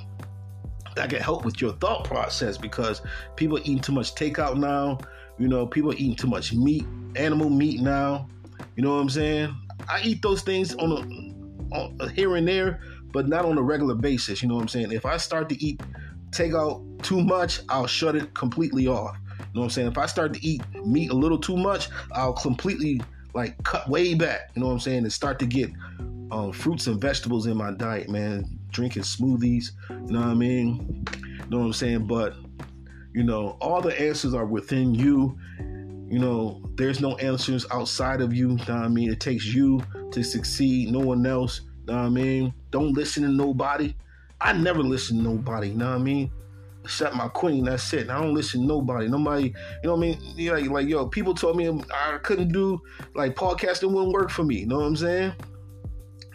That 0.98 1.10
can 1.10 1.20
help 1.20 1.44
with 1.44 1.60
your 1.60 1.74
thought 1.74 2.02
process 2.02 2.58
because 2.58 3.02
people 3.36 3.60
eating 3.60 3.78
too 3.78 3.92
much 3.92 4.16
takeout 4.16 4.56
now. 4.56 4.98
You 5.38 5.46
know, 5.46 5.64
people 5.64 5.92
eating 5.92 6.16
too 6.16 6.26
much 6.26 6.52
meat, 6.52 6.84
animal 7.14 7.50
meat 7.50 7.80
now. 7.80 8.28
You 8.74 8.82
know 8.82 8.96
what 8.96 9.02
I'm 9.02 9.08
saying? 9.08 9.54
I 9.88 10.00
eat 10.02 10.22
those 10.22 10.42
things 10.42 10.74
on 10.74 10.90
a, 10.90 11.76
on 11.76 11.96
a 12.00 12.10
here 12.10 12.34
and 12.34 12.48
there, 12.48 12.80
but 13.12 13.28
not 13.28 13.44
on 13.44 13.56
a 13.58 13.62
regular 13.62 13.94
basis. 13.94 14.42
You 14.42 14.48
know 14.48 14.56
what 14.56 14.62
I'm 14.62 14.68
saying? 14.68 14.90
If 14.90 15.06
I 15.06 15.18
start 15.18 15.48
to 15.50 15.64
eat 15.64 15.80
takeout 16.30 17.00
too 17.04 17.22
much, 17.22 17.60
I'll 17.68 17.86
shut 17.86 18.16
it 18.16 18.34
completely 18.34 18.88
off. 18.88 19.16
You 19.38 19.44
know 19.54 19.60
what 19.60 19.64
I'm 19.66 19.70
saying? 19.70 19.86
If 19.86 19.98
I 19.98 20.06
start 20.06 20.34
to 20.34 20.44
eat 20.44 20.62
meat 20.84 21.12
a 21.12 21.14
little 21.14 21.38
too 21.38 21.56
much, 21.56 21.90
I'll 22.10 22.32
completely 22.32 23.00
like 23.34 23.62
cut 23.62 23.88
way 23.88 24.14
back, 24.14 24.50
you 24.56 24.62
know 24.62 24.66
what 24.66 24.72
I'm 24.72 24.80
saying, 24.80 25.04
and 25.04 25.12
start 25.12 25.38
to 25.38 25.46
get 25.46 25.70
um, 26.32 26.50
fruits 26.50 26.88
and 26.88 27.00
vegetables 27.00 27.46
in 27.46 27.56
my 27.56 27.70
diet, 27.70 28.08
man. 28.08 28.57
Drinking 28.70 29.02
smoothies, 29.02 29.70
you 29.90 30.12
know 30.12 30.20
what 30.20 30.28
I 30.28 30.34
mean? 30.34 31.04
You 31.12 31.50
know 31.50 31.58
what 31.58 31.64
I'm 31.66 31.72
saying? 31.72 32.06
But, 32.06 32.34
you 33.14 33.24
know, 33.24 33.56
all 33.60 33.80
the 33.80 33.98
answers 34.00 34.34
are 34.34 34.46
within 34.46 34.94
you. 34.94 35.38
You 36.10 36.18
know, 36.18 36.62
there's 36.76 37.00
no 37.00 37.16
answers 37.16 37.66
outside 37.70 38.20
of 38.20 38.32
you, 38.32 38.48
know 38.48 38.54
what 38.54 38.70
I 38.70 38.88
mean? 38.88 39.10
It 39.10 39.20
takes 39.20 39.44
you 39.46 39.82
to 40.12 40.22
succeed, 40.22 40.90
no 40.90 41.00
one 41.00 41.26
else, 41.26 41.60
you 41.60 41.92
know 41.92 41.98
what 41.98 42.06
I 42.06 42.08
mean? 42.08 42.54
Don't 42.70 42.92
listen 42.94 43.22
to 43.24 43.28
nobody. 43.28 43.94
I 44.40 44.52
never 44.52 44.82
listen 44.82 45.18
to 45.18 45.22
nobody, 45.22 45.68
you 45.68 45.76
know 45.76 45.90
what 45.90 46.00
I 46.00 46.02
mean? 46.02 46.30
except 46.88 47.14
my 47.14 47.28
queen. 47.28 47.64
That's 47.64 47.92
it. 47.92 48.08
I 48.08 48.18
don't 48.20 48.32
listen 48.32 48.62
to 48.62 48.66
nobody. 48.66 49.08
Nobody, 49.08 49.44
you 49.44 49.52
know 49.84 49.94
what 49.94 49.98
I 49.98 50.00
mean? 50.00 50.18
Yeah, 50.36 50.54
like, 50.54 50.88
yo, 50.88 51.06
people 51.06 51.34
told 51.34 51.56
me 51.56 51.68
I 51.92 52.16
couldn't 52.22 52.50
do 52.50 52.80
like 53.14 53.36
podcasting 53.36 53.92
wouldn't 53.92 54.12
work 54.12 54.30
for 54.30 54.42
me. 54.42 54.60
You 54.60 54.66
know 54.66 54.78
what 54.78 54.86
I'm 54.86 54.96
saying? 54.96 55.34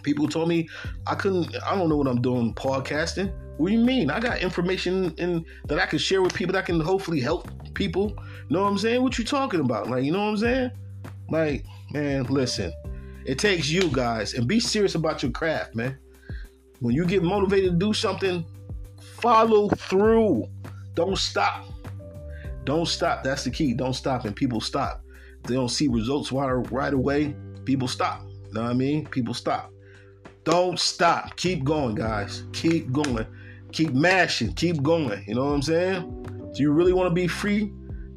People 0.04 0.28
told 0.28 0.50
me 0.50 0.68
I 1.08 1.16
couldn't. 1.16 1.56
I 1.66 1.76
don't 1.76 1.90
know 1.90 1.98
what 1.98 2.08
I'm 2.08 2.22
doing 2.22 2.54
podcasting. 2.54 3.34
What 3.58 3.70
do 3.70 3.74
you 3.74 3.80
mean? 3.80 4.10
I 4.10 4.20
got 4.20 4.40
information 4.40 5.14
in 5.18 5.46
that 5.66 5.80
I 5.80 5.86
can 5.86 6.00
share 6.00 6.22
with 6.22 6.34
people 6.34 6.54
that 6.54 6.66
can 6.66 6.80
hopefully 6.80 7.20
help 7.20 7.50
people. 7.74 8.16
Know 8.50 8.64
what 8.64 8.70
I'm 8.70 8.78
saying? 8.78 9.02
What 9.02 9.18
you 9.18 9.24
talking 9.24 9.60
about? 9.60 9.90
Like, 9.90 10.04
you 10.04 10.12
know 10.12 10.20
what 10.20 10.32
I'm 10.32 10.38
saying? 10.38 10.72
Like, 11.30 11.66
man, 11.92 12.24
listen. 12.26 12.74
It 13.26 13.40
takes 13.40 13.70
you 13.70 13.88
guys 13.90 14.34
and 14.34 14.48
be 14.48 14.60
serious 14.60 14.96
about 14.96 15.24
your 15.24 15.32
craft, 15.32 15.76
man. 15.76 15.98
When 16.80 16.94
you 16.94 17.06
get 17.06 17.24
motivated 17.24 17.72
to 17.72 17.78
do 17.78 17.94
something, 17.94 18.46
Follow 19.24 19.70
through. 19.70 20.50
Don't 20.96 21.18
stop. 21.18 21.66
Don't 22.66 22.86
stop. 22.86 23.24
That's 23.24 23.46
the 23.46 23.52
key. 23.52 23.74
Don't 23.74 23.94
stop. 23.94 24.26
And 24.26 24.36
people 24.36 24.60
stop. 24.60 25.02
They 25.44 25.56
don't 25.56 25.70
see 25.70 25.88
results 25.88 26.34
right 26.34 26.94
away. 26.94 27.34
People 27.64 27.88
stop. 27.88 28.26
You 28.26 28.54
know 28.56 28.64
what 28.64 28.72
I 28.72 28.74
mean? 28.74 29.06
People 29.08 29.34
stop. 29.34 29.72
Don't 30.44 30.80
stop. 30.80 31.36
Keep 31.38 31.64
going, 31.64 31.96
guys. 31.96 32.44
Keep 32.52 32.92
going. 32.92 33.26
Keep 33.72 33.94
mashing. 33.94 34.54
Keep 34.54 34.84
going. 34.84 35.24
You 35.28 35.36
know 35.36 35.46
what 35.46 35.54
I'm 35.54 35.62
saying? 35.62 36.52
Do 36.54 36.62
you 36.62 36.72
really 36.72 36.94
want 36.94 37.10
to 37.10 37.14
be 37.14 37.28
free 37.28 37.72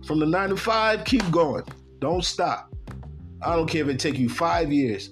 from 0.07 0.19
the 0.19 0.27
nine 0.27 0.51
to 0.51 0.57
five? 0.57 1.05
Keep 1.05 1.31
going. 1.31 1.63
Don't 2.01 2.25
stop. 2.25 2.73
I 3.43 3.55
don't 3.55 3.69
care 3.69 3.83
if 3.83 3.89
it 3.89 3.99
take 3.99 4.19
you 4.19 4.29
five 4.29 4.73
years. 4.73 5.11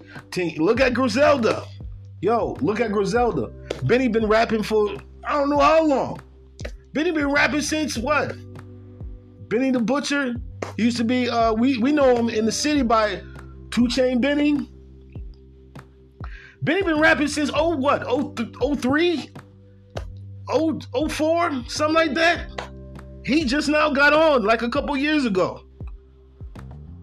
Look 0.57 0.81
at 0.81 0.92
Griselda. 0.92 1.64
Yo, 2.20 2.57
look 2.61 2.81
at 2.81 2.90
Griselda. 2.90 3.48
Benny 3.85 4.09
been 4.09 4.27
rapping 4.27 4.62
for 4.62 4.96
I 5.27 5.35
don't 5.35 5.50
know 5.50 5.59
how 5.59 5.85
long. 5.85 6.20
Benny 6.92 7.11
been 7.11 7.31
rapping 7.31 7.61
since 7.61 7.96
what? 7.96 8.35
Benny 9.48 9.70
the 9.70 9.81
Butcher 9.81 10.35
used 10.77 10.96
to 10.96 11.05
be. 11.05 11.29
Uh, 11.29 11.53
we 11.53 11.79
we 11.79 11.92
know 11.92 12.16
him 12.16 12.29
in 12.29 12.44
the 12.44 12.53
city 12.53 12.83
by 12.83 13.22
2 13.70 13.88
Chain 13.88 14.20
Benny. 14.20 14.68
Benny 16.64 16.83
been 16.83 16.98
rapping 16.98 17.29
since 17.29 17.50
oh 17.55 17.77
what 17.77 18.05
oh 18.07 18.35
oh 18.62 18.74
oh 20.48 20.79
oh 20.94 21.09
four 21.09 21.50
something 21.68 21.94
like 21.94 22.14
that. 22.14 22.50
He 23.24 23.44
just 23.44 23.68
now 23.68 23.90
got 23.90 24.14
on 24.14 24.44
like 24.44 24.62
a 24.62 24.70
couple 24.70 24.96
years 24.96 25.27
ago. 25.27 25.66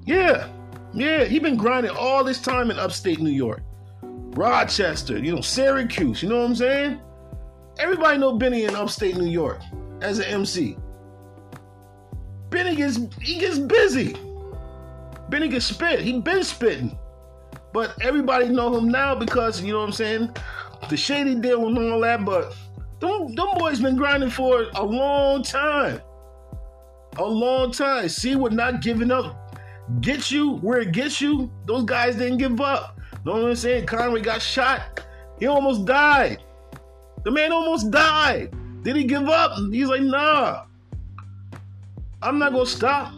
Yeah, 0.05 0.47
yeah, 0.93 1.25
he 1.25 1.37
been 1.37 1.57
grinding 1.57 1.95
all 1.95 2.23
this 2.23 2.41
time 2.41 2.71
in 2.71 2.79
upstate 2.79 3.19
New 3.19 3.31
York, 3.31 3.61
Rochester, 4.01 5.19
you 5.19 5.35
know 5.35 5.41
Syracuse. 5.41 6.23
You 6.23 6.29
know 6.29 6.39
what 6.39 6.45
I'm 6.45 6.55
saying? 6.55 6.99
Everybody 7.77 8.17
know 8.17 8.37
Benny 8.37 8.65
in 8.65 8.75
upstate 8.75 9.15
New 9.15 9.29
York 9.29 9.61
as 10.01 10.17
an 10.17 10.25
MC. 10.25 10.75
Benny 12.49 12.75
gets 12.75 12.97
he 13.21 13.39
gets 13.39 13.59
busy. 13.59 14.15
Benny 15.29 15.49
gets 15.49 15.67
spit. 15.67 15.99
He 15.99 16.19
been 16.19 16.43
spitting. 16.43 16.97
But 17.73 17.95
everybody 18.01 18.49
know 18.49 18.75
him 18.77 18.89
now 18.89 19.15
because 19.15 19.61
you 19.61 19.73
know 19.73 19.79
what 19.79 19.87
I'm 19.87 19.91
saying. 19.93 20.35
The 20.89 20.97
shady 20.97 21.35
deal 21.35 21.67
and 21.67 21.77
all 21.77 22.01
that, 22.01 22.25
but 22.25 22.55
them, 22.99 23.33
them 23.35 23.47
boys 23.57 23.79
been 23.79 23.95
grinding 23.95 24.29
for 24.29 24.67
a 24.75 24.83
long 24.83 25.43
time. 25.43 26.01
A 27.17 27.23
long 27.23 27.71
time. 27.71 28.09
See 28.09 28.35
what 28.35 28.53
not 28.53 28.81
giving 28.81 29.11
up 29.11 29.41
gets 29.99 30.31
you 30.31 30.57
where 30.57 30.79
it 30.79 30.91
gets 30.91 31.19
you. 31.19 31.51
Those 31.65 31.83
guys 31.83 32.15
didn't 32.15 32.37
give 32.37 32.61
up. 32.61 32.97
Know 33.25 33.33
what 33.33 33.43
I'm 33.43 33.55
saying? 33.55 33.85
Conway 33.85 34.21
got 34.21 34.41
shot. 34.41 35.05
He 35.39 35.47
almost 35.47 35.85
died. 35.85 36.41
The 37.23 37.31
man 37.31 37.51
almost 37.51 37.91
died. 37.91 38.53
Did 38.83 38.95
he 38.95 39.03
give 39.03 39.27
up? 39.27 39.51
He's 39.71 39.87
like, 39.87 40.01
nah. 40.01 40.65
I'm 42.21 42.39
not 42.39 42.53
gonna 42.53 42.65
stop. 42.65 43.13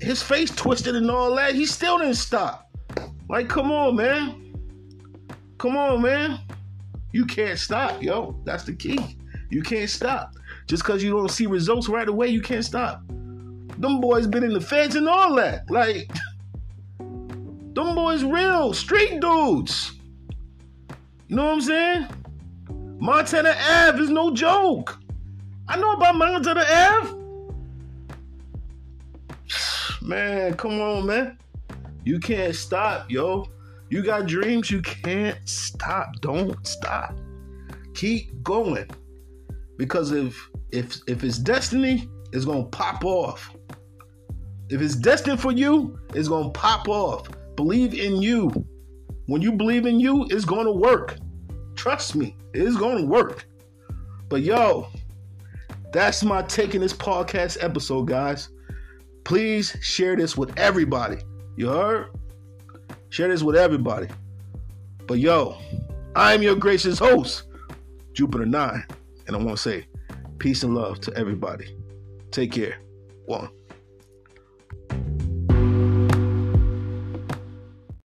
His 0.00 0.22
face 0.22 0.50
twisted 0.50 0.94
and 0.96 1.10
all 1.10 1.34
that. 1.36 1.54
He 1.54 1.66
still 1.66 1.98
didn't 1.98 2.14
stop. 2.14 2.67
Like, 3.28 3.48
come 3.48 3.70
on, 3.70 3.96
man. 3.96 4.54
Come 5.58 5.76
on, 5.76 6.02
man. 6.02 6.40
You 7.12 7.26
can't 7.26 7.58
stop, 7.58 8.02
yo. 8.02 8.40
That's 8.44 8.64
the 8.64 8.74
key. 8.74 9.18
You 9.50 9.62
can't 9.62 9.90
stop. 9.90 10.34
Just 10.66 10.82
because 10.82 11.02
you 11.02 11.10
don't 11.10 11.30
see 11.30 11.46
results 11.46 11.88
right 11.88 12.08
away, 12.08 12.28
you 12.28 12.40
can't 12.40 12.64
stop. 12.64 13.02
Them 13.08 14.00
boys 14.00 14.26
been 14.26 14.44
in 14.44 14.52
the 14.52 14.60
feds 14.60 14.96
and 14.96 15.08
all 15.08 15.34
that. 15.36 15.70
Like, 15.70 16.10
them 16.98 17.94
boys 17.94 18.24
real, 18.24 18.72
street 18.72 19.20
dudes. 19.20 19.92
You 21.28 21.36
know 21.36 21.46
what 21.46 21.52
I'm 21.52 21.60
saying? 21.60 22.06
Montana 22.98 23.54
Ave 23.70 24.00
is 24.00 24.10
no 24.10 24.32
joke. 24.32 24.98
I 25.68 25.78
know 25.78 25.92
about 25.92 26.16
Montana 26.16 26.64
Ave. 26.68 27.14
Man, 30.02 30.54
come 30.54 30.80
on, 30.80 31.06
man. 31.06 31.38
You 32.04 32.18
can't 32.20 32.54
stop, 32.54 33.10
yo. 33.10 33.46
You 33.90 34.02
got 34.02 34.26
dreams, 34.26 34.70
you 34.70 34.82
can't 34.82 35.38
stop. 35.48 36.12
Don't 36.20 36.66
stop. 36.66 37.18
Keep 37.94 38.42
going. 38.42 38.88
Because 39.76 40.12
if 40.12 40.50
if 40.70 40.98
if 41.06 41.24
it's 41.24 41.38
destiny, 41.38 42.08
it's 42.32 42.44
gonna 42.44 42.64
pop 42.64 43.04
off. 43.04 43.54
If 44.68 44.82
it's 44.82 44.96
destined 44.96 45.40
for 45.40 45.52
you, 45.52 45.98
it's 46.14 46.28
gonna 46.28 46.50
pop 46.50 46.88
off. 46.88 47.28
Believe 47.56 47.94
in 47.94 48.20
you. 48.20 48.50
When 49.26 49.40
you 49.40 49.52
believe 49.52 49.86
in 49.86 49.98
you, 49.98 50.26
it's 50.30 50.44
gonna 50.44 50.72
work. 50.72 51.16
Trust 51.74 52.16
me, 52.16 52.36
it's 52.52 52.76
gonna 52.76 53.04
work. 53.04 53.46
But 54.28 54.42
yo, 54.42 54.88
that's 55.92 56.22
my 56.22 56.42
taking 56.42 56.82
this 56.82 56.92
podcast 56.92 57.62
episode, 57.62 58.08
guys. 58.08 58.50
Please 59.24 59.76
share 59.80 60.16
this 60.16 60.36
with 60.36 60.58
everybody. 60.58 61.18
You 61.58 61.70
heard? 61.70 62.10
Share 63.08 63.26
this 63.26 63.42
with 63.42 63.56
everybody. 63.56 64.06
But 65.08 65.18
yo, 65.18 65.58
I'm 66.14 66.40
your 66.40 66.54
gracious 66.54 67.00
host, 67.00 67.48
Jupiter 68.12 68.46
9, 68.46 68.84
and 69.26 69.34
I 69.34 69.38
want 69.40 69.56
to 69.56 69.56
say 69.56 69.88
peace 70.38 70.62
and 70.62 70.72
love 70.72 71.00
to 71.00 71.14
everybody. 71.16 71.76
Take 72.30 72.52
care. 72.52 72.78
One. 73.26 73.50